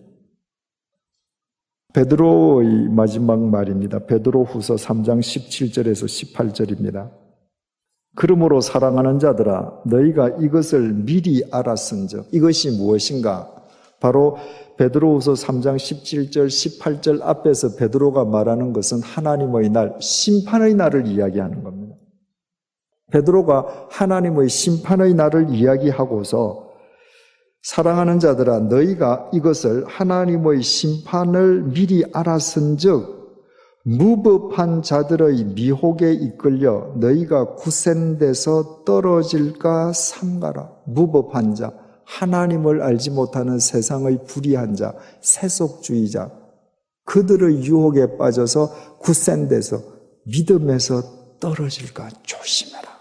베드로의 1.94 2.90
마지막 2.90 3.40
말입니다. 3.40 4.00
베드로 4.06 4.46
후서 4.46 4.76
3장 4.76 5.20
17절에서 5.20 6.06
18절입니다. 6.36 7.12
그러므로 8.16 8.62
사랑하는 8.62 9.20
자들아 9.20 9.82
너희가 9.86 10.30
이것을 10.40 10.94
미리 10.94 11.44
알았은 11.52 12.08
즉 12.08 12.28
이것이 12.32 12.72
무엇인가? 12.78 13.63
바로 14.04 14.36
베드로후서 14.78 15.32
3장 15.32 15.78
17절 15.78 16.48
18절 16.48 17.22
앞에서 17.22 17.78
베드로가 17.78 18.26
말하는 18.26 18.74
것은 18.74 19.02
하나님의 19.02 19.70
날 19.70 19.96
심판의 20.02 20.74
날을 20.74 21.08
이야기하는 21.08 21.64
겁니다. 21.64 21.96
베드로가 23.12 23.88
하나님의 23.90 24.50
심판의 24.50 25.14
날을 25.14 25.52
이야기하고서 25.52 26.70
사랑하는 27.62 28.20
자들아 28.20 28.60
너희가 28.60 29.30
이것을 29.32 29.86
하나님의 29.86 30.62
심판을 30.62 31.72
미리 31.72 32.04
알았은즉 32.12 33.24
무법한 33.86 34.82
자들의 34.82 35.46
미혹에 35.46 36.12
이끌려 36.12 36.94
너희가 36.98 37.56
구센돼서 37.56 38.84
떨어질까 38.84 39.94
삼가라. 39.94 40.72
무법한 40.88 41.56
자, 41.56 41.72
하나님을 42.06 42.82
알지 42.82 43.12
못하는 43.12 43.60
세상의 43.60 44.26
불의한 44.26 44.76
자, 44.76 44.94
세속주의자, 45.22 46.32
그들의 47.06 47.64
유혹에 47.64 48.18
빠져서 48.18 48.98
구센돼서 49.00 49.82
믿음에서 50.26 51.40
떨어질까 51.40 52.10
조심해라. 52.24 52.94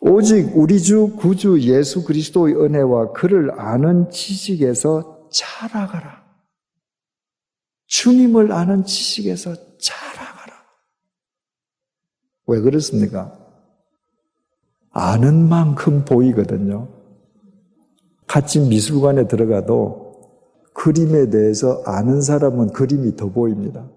오직 0.00 0.56
우리 0.56 0.80
주 0.80 1.14
구주 1.16 1.60
예수 1.60 2.04
그리스도의 2.04 2.56
은혜와 2.56 3.12
그를 3.12 3.58
아는 3.60 4.10
지식에서 4.10 5.28
자라가라. 5.30 6.24
주님을 7.86 8.52
아는 8.52 8.84
지식에서 8.84 9.54
자라가라. 9.78 10.54
왜 12.46 12.60
그렇습니까? 12.60 13.36
아는 14.90 15.48
만큼 15.48 16.04
보이거든요. 16.04 16.99
같이 18.30 18.60
미술관에 18.60 19.26
들어가도 19.26 20.12
그림에 20.72 21.30
대해서 21.30 21.82
아는 21.84 22.22
사람은 22.22 22.68
그림이 22.68 23.16
더 23.16 23.28
보입니다. 23.28 23.90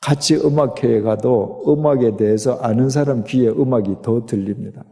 같이 0.00 0.36
음악회에 0.36 1.02
가도 1.02 1.64
음악에 1.68 2.16
대해서 2.16 2.54
아는 2.54 2.88
사람 2.88 3.22
귀에 3.24 3.48
음악이 3.48 3.96
더 4.00 4.24
들립니다. 4.24 4.86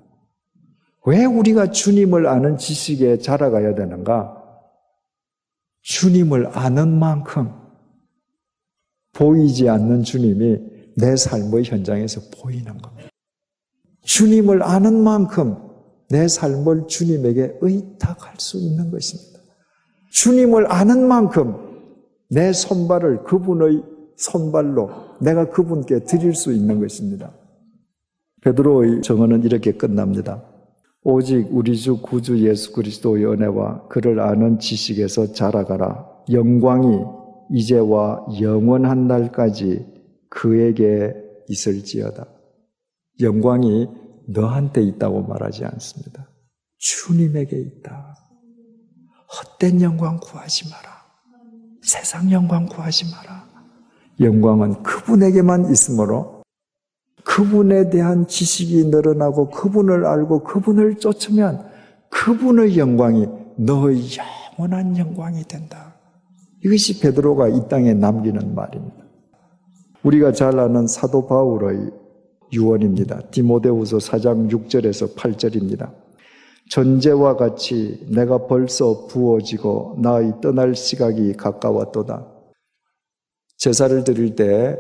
왜 1.07 1.25
우리가 1.25 1.71
주님을 1.71 2.27
아는 2.27 2.59
지식에 2.59 3.17
자라가야 3.17 3.75
되는가? 3.75 4.43
주님을 5.81 6.49
아는 6.53 6.99
만큼 6.99 7.51
보이지 9.13 9.71
않는 9.71 10.03
주님이 10.03 10.59
내 10.99 11.17
삶의 11.17 11.65
현장에서 11.65 12.21
보이는 12.31 12.77
겁니다. 12.77 13.09
주님을 14.03 14.63
아는 14.63 15.03
만큼 15.03 15.72
내 16.13 16.29
삶을 16.29 16.89
주님에게 16.89 17.57
의탁할 17.63 18.35
수 18.37 18.59
있는 18.59 18.91
것입니다. 18.91 19.41
주님을 20.11 20.71
아는 20.71 21.09
만큼 21.09 21.55
내 22.29 22.53
손발을 22.53 23.25
그분의 23.25 23.83
손발로 24.17 24.91
내가 25.23 25.49
그분께 25.49 26.01
드릴 26.01 26.35
수 26.35 26.53
있는 26.53 26.81
것입니다. 26.81 27.33
베드로의 28.43 29.01
정언은 29.01 29.45
이렇게 29.45 29.73
끝납니다. 29.73 30.45
오직 31.03 31.49
우리 31.51 31.77
주 31.79 32.03
구주 32.03 32.47
예수 32.47 32.75
그리스도의 32.75 33.25
은혜와 33.25 33.89
그를 33.89 34.21
아는 34.21 34.59
지식에서 34.59 35.33
자라가라. 35.33 36.07
영광이 36.31 37.05
이제와 37.53 38.27
영원한 38.41 39.07
날까지 39.07 39.87
그에게 40.29 41.15
있을지어다. 41.49 42.27
영광이 43.21 43.89
너한테 44.29 44.83
있다고 44.83 45.23
말하지 45.23 45.65
않습니다. 45.65 46.29
주님에게 46.79 47.57
있다. 47.59 48.17
헛된 49.61 49.81
영광 49.81 50.19
구하지 50.21 50.69
마라. 50.71 51.03
세상 51.83 52.31
영광 52.31 52.67
구하지 52.67 53.07
마라. 53.11 53.47
영광은 54.21 54.83
그분에게만 54.83 55.71
있으므로 55.71 56.43
그분에 57.25 57.91
대한 57.91 58.27
지식이 58.27 58.85
늘어나고 58.87 59.51
그분을 59.51 60.05
알고 60.05 60.43
그분을 60.45 60.97
쫓으면 60.97 61.67
그분의 62.11 62.79
영광이 62.79 63.27
너의 63.59 64.03
영원한 64.59 64.97
영광이 64.97 65.45
된다. 65.45 65.95
이것이 66.65 67.01
베드로가 67.01 67.49
이 67.49 67.69
땅에 67.69 67.95
남기는 67.95 68.55
말입니다. 68.55 68.97
우리가 70.03 70.33
잘 70.33 70.59
아는 70.59 70.87
사도 70.87 71.27
바울의 71.27 71.91
유언입니다. 72.53 73.31
디모데후서 73.31 73.99
4장 73.99 74.51
6절에서 74.51 75.15
8절입니다. 75.15 75.93
전제와 76.71 77.37
같이 77.37 78.07
내가 78.09 78.47
벌써 78.47 79.07
부어지고 79.07 79.99
나의 80.01 80.35
떠날 80.41 80.75
시각이 80.75 81.35
가까웠도다. 81.35 82.27
제사를 83.57 84.05
드릴 84.05 84.37
때 84.37 84.79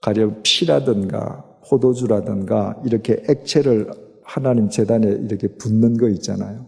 가령 0.00 0.40
피라든가 0.42 1.44
포도주라든가 1.68 2.80
이렇게 2.84 3.22
액체를 3.28 3.90
하나님 4.24 4.68
재단에 4.68 5.08
이렇게 5.08 5.48
붓는 5.48 5.96
거 5.96 6.08
있잖아요. 6.08 6.66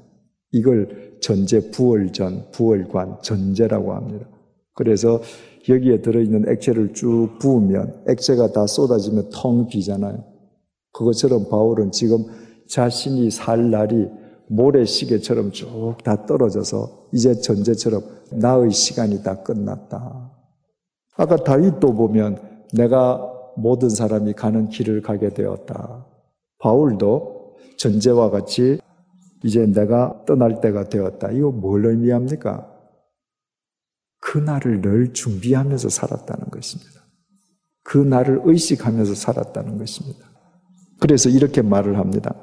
이걸 0.53 1.19
전제 1.21 1.71
부월전, 1.71 2.51
부월관, 2.53 3.19
전제라고 3.23 3.95
합니다. 3.95 4.27
그래서 4.75 5.21
여기에 5.69 6.03
들어있는 6.03 6.49
액체를 6.49 6.93
쭉 6.93 7.31
부으면 7.41 8.05
액체가 8.09 8.53
다 8.53 8.67
쏟아지면 8.67 9.31
텅 9.33 9.67
비잖아요. 9.67 10.34
그것처럼 10.95 11.49
바울은 11.51 11.93
지금 11.93 12.25
자신이 12.69 13.31
살 13.31 13.71
날이 13.71 14.09
모래시계처럼 14.49 15.53
쭉 15.53 15.97
다 16.03 16.25
떨어져서 16.27 17.09
이제 17.13 17.35
전제처럼 17.35 18.03
나의 18.33 18.71
시간이 18.71 19.23
다 19.23 19.43
끝났다. 19.43 20.31
아까 21.17 21.37
다윗도 21.37 21.95
보면 21.95 22.65
내가 22.73 23.31
모든 23.57 23.89
사람이 23.89 24.33
가는 24.35 24.69
길을 24.69 25.03
가게 25.03 25.29
되었다. 25.31 26.07
바울도 26.59 27.57
전제와 27.79 28.31
같이 28.31 28.81
이제 29.45 29.67
내가 29.67 30.25
떠날 30.27 30.61
때가 30.61 30.89
되었다. 30.89 31.31
이거 31.33 31.51
뭘 31.51 31.87
의미합니까? 31.87 32.71
그 34.21 34.39
날을 34.39 34.81
늘 34.81 35.13
준비하면서 35.13 35.89
살았다는 35.89 36.51
것입니다. 36.51 37.01
그 37.83 37.99
날을 37.99 38.43
의식하면서 38.45 39.15
살았다는 39.15 39.79
것입니다. 39.79 40.34
그래서 41.01 41.29
이렇게 41.29 41.63
말을 41.63 41.99
합니다. 41.99 42.35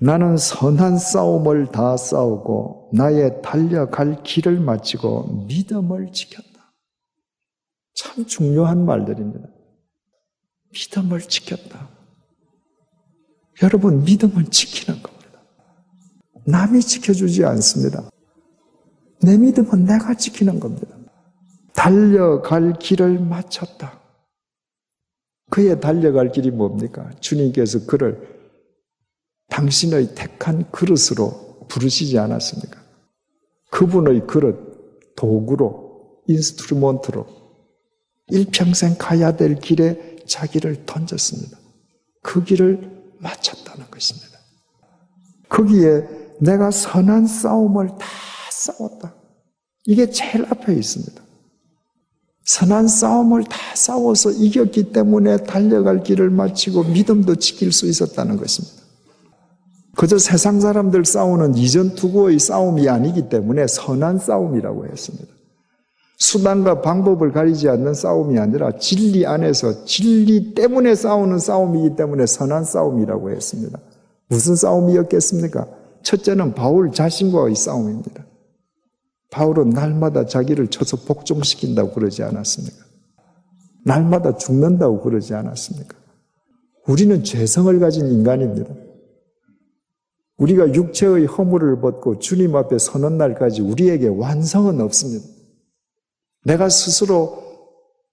나는 0.00 0.36
선한 0.36 0.98
싸움을 0.98 1.72
다 1.72 1.96
싸우고 1.96 2.90
나의 2.92 3.42
달려갈 3.42 4.22
길을 4.22 4.60
마치고 4.60 5.46
믿음을 5.46 6.12
지켰다. 6.12 6.48
참 7.94 8.24
중요한 8.26 8.84
말들입니다. 8.84 9.48
믿음을 10.72 11.20
지켰다. 11.20 11.88
여러분, 13.62 14.04
믿음은 14.04 14.50
지키는 14.50 15.02
겁니다. 15.02 15.42
남이 16.46 16.80
지켜주지 16.80 17.44
않습니다. 17.44 18.08
내 19.20 19.36
믿음은 19.36 19.84
내가 19.84 20.14
지키는 20.14 20.60
겁니다. 20.60 20.96
달려갈 21.74 22.72
길을 22.74 23.18
마쳤다. 23.18 24.00
그의 25.50 25.80
달려갈 25.80 26.30
길이 26.30 26.50
뭡니까? 26.50 27.10
주님께서 27.20 27.86
그를 27.86 28.38
당신의 29.48 30.14
택한 30.14 30.70
그릇으로 30.70 31.66
부르시지 31.68 32.18
않았습니까? 32.18 32.80
그분의 33.70 34.26
그릇, 34.26 35.14
도구로, 35.16 36.22
instrument로 36.26 37.26
일평생 38.28 38.96
가야 38.98 39.36
될 39.36 39.56
길에 39.56 40.16
자기를 40.26 40.84
던졌습니다. 40.84 41.58
그 42.22 42.44
길을 42.44 43.14
마쳤다는 43.20 43.90
것입니다. 43.90 44.38
거기에 45.48 46.06
내가 46.40 46.70
선한 46.70 47.26
싸움을 47.26 47.88
다 47.88 48.06
싸웠다. 48.50 49.14
이게 49.86 50.10
제일 50.10 50.44
앞에 50.44 50.74
있습니다. 50.74 51.22
선한 52.48 52.88
싸움을 52.88 53.44
다 53.44 53.58
싸워서 53.74 54.30
이겼기 54.30 54.84
때문에 54.84 55.36
달려갈 55.36 56.02
길을 56.02 56.30
마치고 56.30 56.84
믿음도 56.84 57.34
지킬 57.34 57.72
수 57.72 57.86
있었다는 57.86 58.38
것입니다. 58.38 58.74
그저 59.94 60.16
세상 60.16 60.58
사람들 60.58 61.04
싸우는 61.04 61.56
이전 61.56 61.94
투구의 61.94 62.38
싸움이 62.38 62.88
아니기 62.88 63.28
때문에 63.28 63.66
선한 63.66 64.18
싸움이라고 64.18 64.86
했습니다. 64.86 65.26
수단과 66.16 66.80
방법을 66.80 67.32
가리지 67.32 67.68
않는 67.68 67.92
싸움이 67.92 68.38
아니라 68.38 68.78
진리 68.78 69.26
안에서 69.26 69.84
진리 69.84 70.54
때문에 70.54 70.94
싸우는 70.94 71.38
싸움이기 71.38 71.96
때문에 71.96 72.24
선한 72.24 72.64
싸움이라고 72.64 73.30
했습니다. 73.30 73.78
무슨 74.28 74.56
싸움이었겠습니까? 74.56 75.66
첫째는 76.02 76.54
바울 76.54 76.92
자신과의 76.92 77.54
싸움입니다. 77.56 78.24
바울은 79.30 79.70
날마다 79.70 80.26
자기를 80.26 80.68
쳐서 80.68 80.96
복종시킨다고 80.96 81.92
그러지 81.92 82.22
않았습니까? 82.22 82.84
날마다 83.84 84.36
죽는다고 84.36 85.00
그러지 85.00 85.34
않았습니까? 85.34 85.96
우리는 86.86 87.22
죄성을 87.22 87.78
가진 87.80 88.10
인간입니다. 88.10 88.74
우리가 90.38 90.72
육체의 90.72 91.26
허물을 91.26 91.80
벗고 91.80 92.18
주님 92.18 92.56
앞에 92.56 92.78
서는 92.78 93.18
날까지 93.18 93.60
우리에게 93.60 94.08
완성은 94.08 94.80
없습니다. 94.80 95.26
내가 96.44 96.68
스스로 96.68 97.42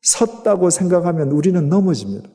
섰다고 0.01 0.69
생각하면 0.69 1.31
우리는 1.31 1.69
넘어집니다. 1.69 2.29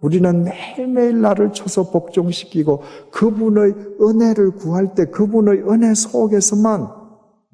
우리는 0.00 0.44
매일매일 0.44 1.20
나를 1.20 1.52
쳐서 1.52 1.90
복종시키고 1.90 2.82
그분의 3.10 3.74
은혜를 4.00 4.52
구할 4.52 4.94
때 4.94 5.06
그분의 5.06 5.62
은혜 5.70 5.94
속에서만 5.94 7.03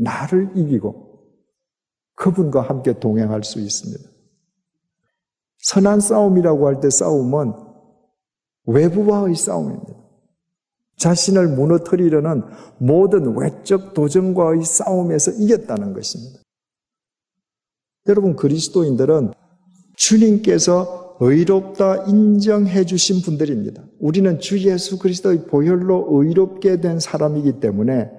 나를 0.01 0.51
이기고 0.57 1.11
그분과 2.15 2.63
함께 2.63 2.99
동행할 2.99 3.45
수 3.45 3.61
있습니다. 3.61 4.03
선한 5.59 6.01
싸움이라고 6.01 6.67
할 6.67 6.81
때 6.81 6.91
싸움은 6.91 7.53
외부와의 8.67 9.35
싸움입니다. 9.37 9.95
자신을 10.97 11.49
무너뜨리려는 11.49 12.43
모든 12.79 13.37
외적 13.37 13.95
도전과의 13.95 14.65
싸움에서 14.65 15.33
이겼다는 15.33 15.95
것입니다. 15.95 16.41
여러분, 18.07 18.37
그리스도인들은 18.37 19.33
주님께서 19.97 21.17
의롭다 21.21 22.05
인정해 22.05 22.85
주신 22.85 23.23
분들입니다. 23.23 23.83
우리는 23.99 24.39
주 24.41 24.59
예수 24.61 24.99
그리스도의 24.99 25.47
보혈로 25.47 26.07
의롭게 26.11 26.81
된 26.81 26.99
사람이기 26.99 27.61
때문에 27.61 28.11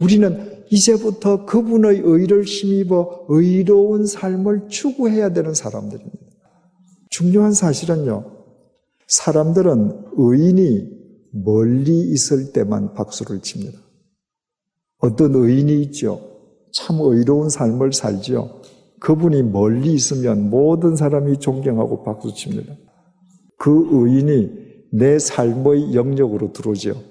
우리는 0.00 0.64
이제부터 0.70 1.44
그분의 1.44 2.00
의를 2.04 2.44
힘입어 2.44 3.26
의로운 3.28 4.06
삶을 4.06 4.68
추구해야 4.68 5.32
되는 5.32 5.54
사람들입니다. 5.54 6.18
중요한 7.10 7.52
사실은요, 7.52 8.24
사람들은 9.06 10.04
의인이 10.16 10.98
멀리 11.32 12.00
있을 12.12 12.52
때만 12.52 12.94
박수를 12.94 13.40
칩니다. 13.40 13.78
어떤 14.98 15.34
의인이 15.34 15.82
있죠. 15.84 16.20
참 16.72 16.98
의로운 17.00 17.48
삶을 17.48 17.92
살지요. 17.92 18.60
그분이 19.00 19.42
멀리 19.44 19.94
있으면 19.94 20.50
모든 20.50 20.96
사람이 20.96 21.38
존경하고 21.38 22.02
박수 22.02 22.34
칩니다. 22.34 22.74
그 23.56 23.88
의인이 23.90 24.50
내 24.92 25.18
삶의 25.18 25.94
영역으로 25.94 26.52
들어오죠. 26.52 27.02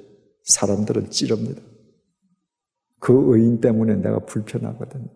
사람들은 0.43 1.09
찌릅니다. 1.09 1.61
그 2.99 3.35
의인 3.35 3.59
때문에 3.61 3.95
내가 3.95 4.19
불편하거든. 4.19 5.07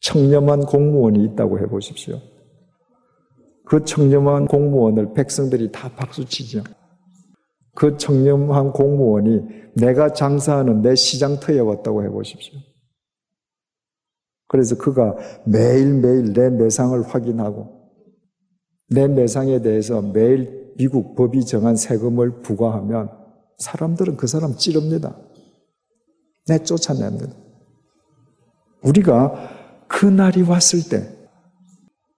청렴한 0.00 0.66
공무원이 0.66 1.24
있다고 1.24 1.58
해보십시오. 1.60 2.20
그 3.64 3.84
청렴한 3.84 4.46
공무원을 4.46 5.14
백성들이 5.14 5.72
다 5.72 5.88
박수치죠. 5.94 6.62
그 7.74 7.96
청렴한 7.96 8.72
공무원이 8.72 9.40
내가 9.76 10.12
장사하는 10.12 10.82
내 10.82 10.94
시장터에 10.94 11.58
왔다고 11.58 12.04
해보십시오. 12.04 12.60
그래서 14.46 14.76
그가 14.76 15.16
매일매일 15.46 16.32
내 16.32 16.50
매상을 16.50 17.00
확인하고 17.02 17.90
내 18.90 19.08
매상에 19.08 19.62
대해서 19.62 20.00
매일 20.02 20.74
미국 20.76 21.16
법이 21.16 21.44
정한 21.44 21.76
세금을 21.76 22.42
부과하면 22.42 23.10
사람들은 23.58 24.16
그 24.16 24.26
사람 24.26 24.54
찌릅니다. 24.56 25.16
내쫓아냅니다. 26.46 27.34
우리가 28.82 29.86
그 29.88 30.06
날이 30.06 30.42
왔을 30.42 30.88
때 30.88 31.10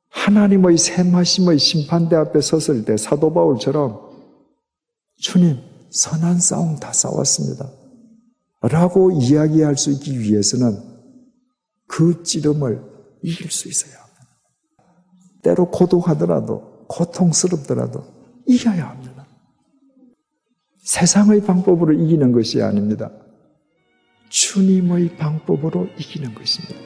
하나님의 0.08 0.78
샘하심의 0.78 1.58
심판대 1.58 2.16
앞에 2.16 2.40
섰을 2.40 2.84
때 2.84 2.96
사도 2.96 3.32
바울처럼 3.32 4.00
주님 5.18 5.58
선한 5.90 6.40
싸움 6.40 6.76
다 6.76 6.92
싸웠습니다. 6.92 7.70
라고 8.62 9.12
이야기할 9.12 9.76
수 9.76 9.90
있기 9.92 10.18
위해서는 10.18 10.76
그 11.86 12.22
찌름을 12.22 12.82
이길 13.22 13.50
수 13.50 13.68
있어야 13.68 13.94
합니다. 13.94 14.26
때로 15.42 15.70
고독하더라도 15.70 16.86
고통스럽더라도 16.88 18.02
이겨야 18.46 18.88
합니다. 18.88 19.26
세상의 20.78 21.42
방법으로 21.42 21.92
이기는 21.92 22.32
것이 22.32 22.62
아닙니다. 22.62 23.10
주님의 24.28 25.16
방법으로 25.16 25.88
이기는 25.98 26.34
것입니다. 26.34 26.76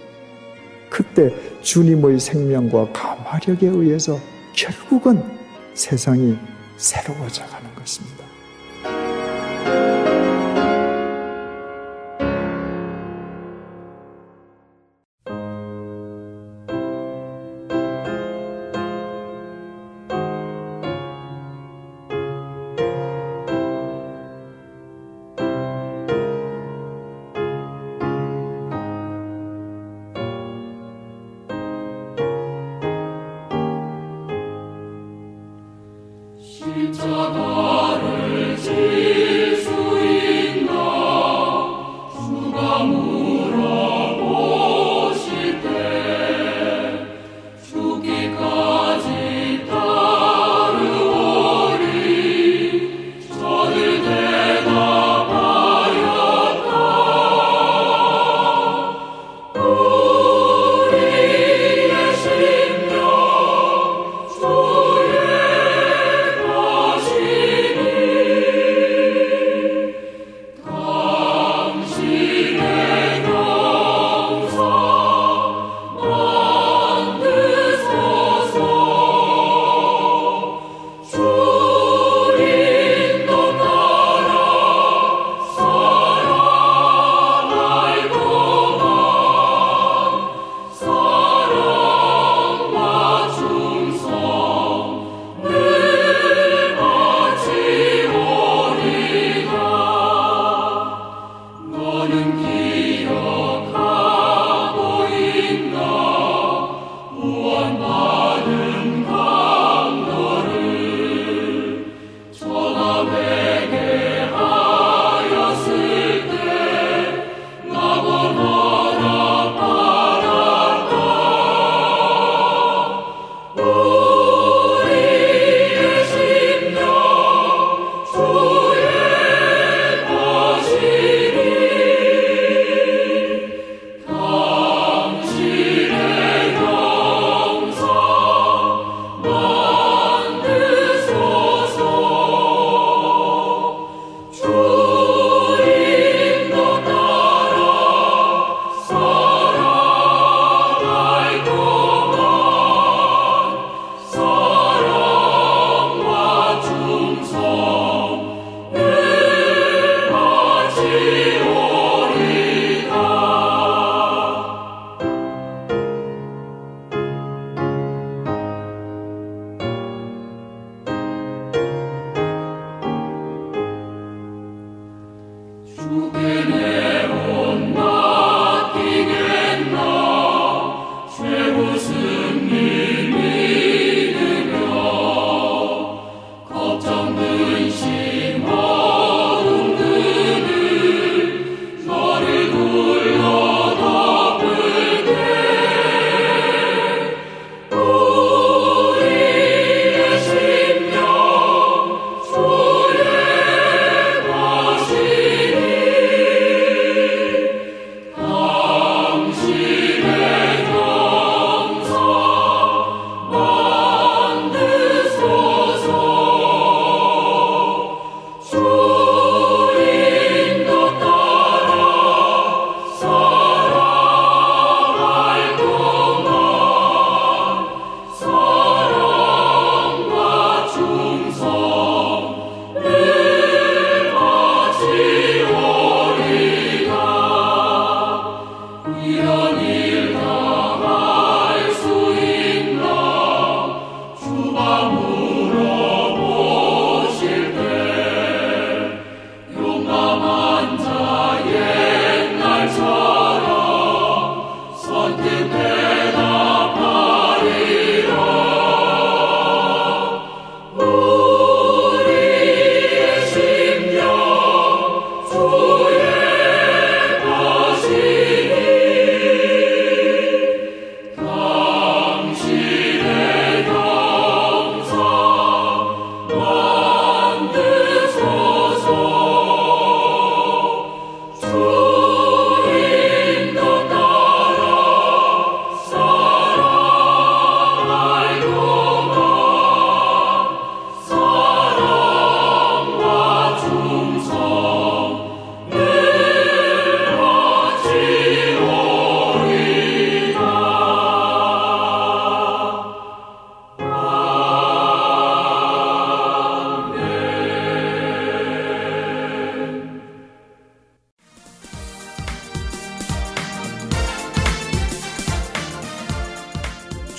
그때 0.89 1.33
주님의 1.63 2.19
생명과 2.19 2.93
감화력에 2.93 3.69
의해서 3.69 4.19
결국은 4.55 5.23
세상이 5.75 6.37
새로워져 6.77 7.47
가는 7.47 7.75
것입니다. 7.75 8.30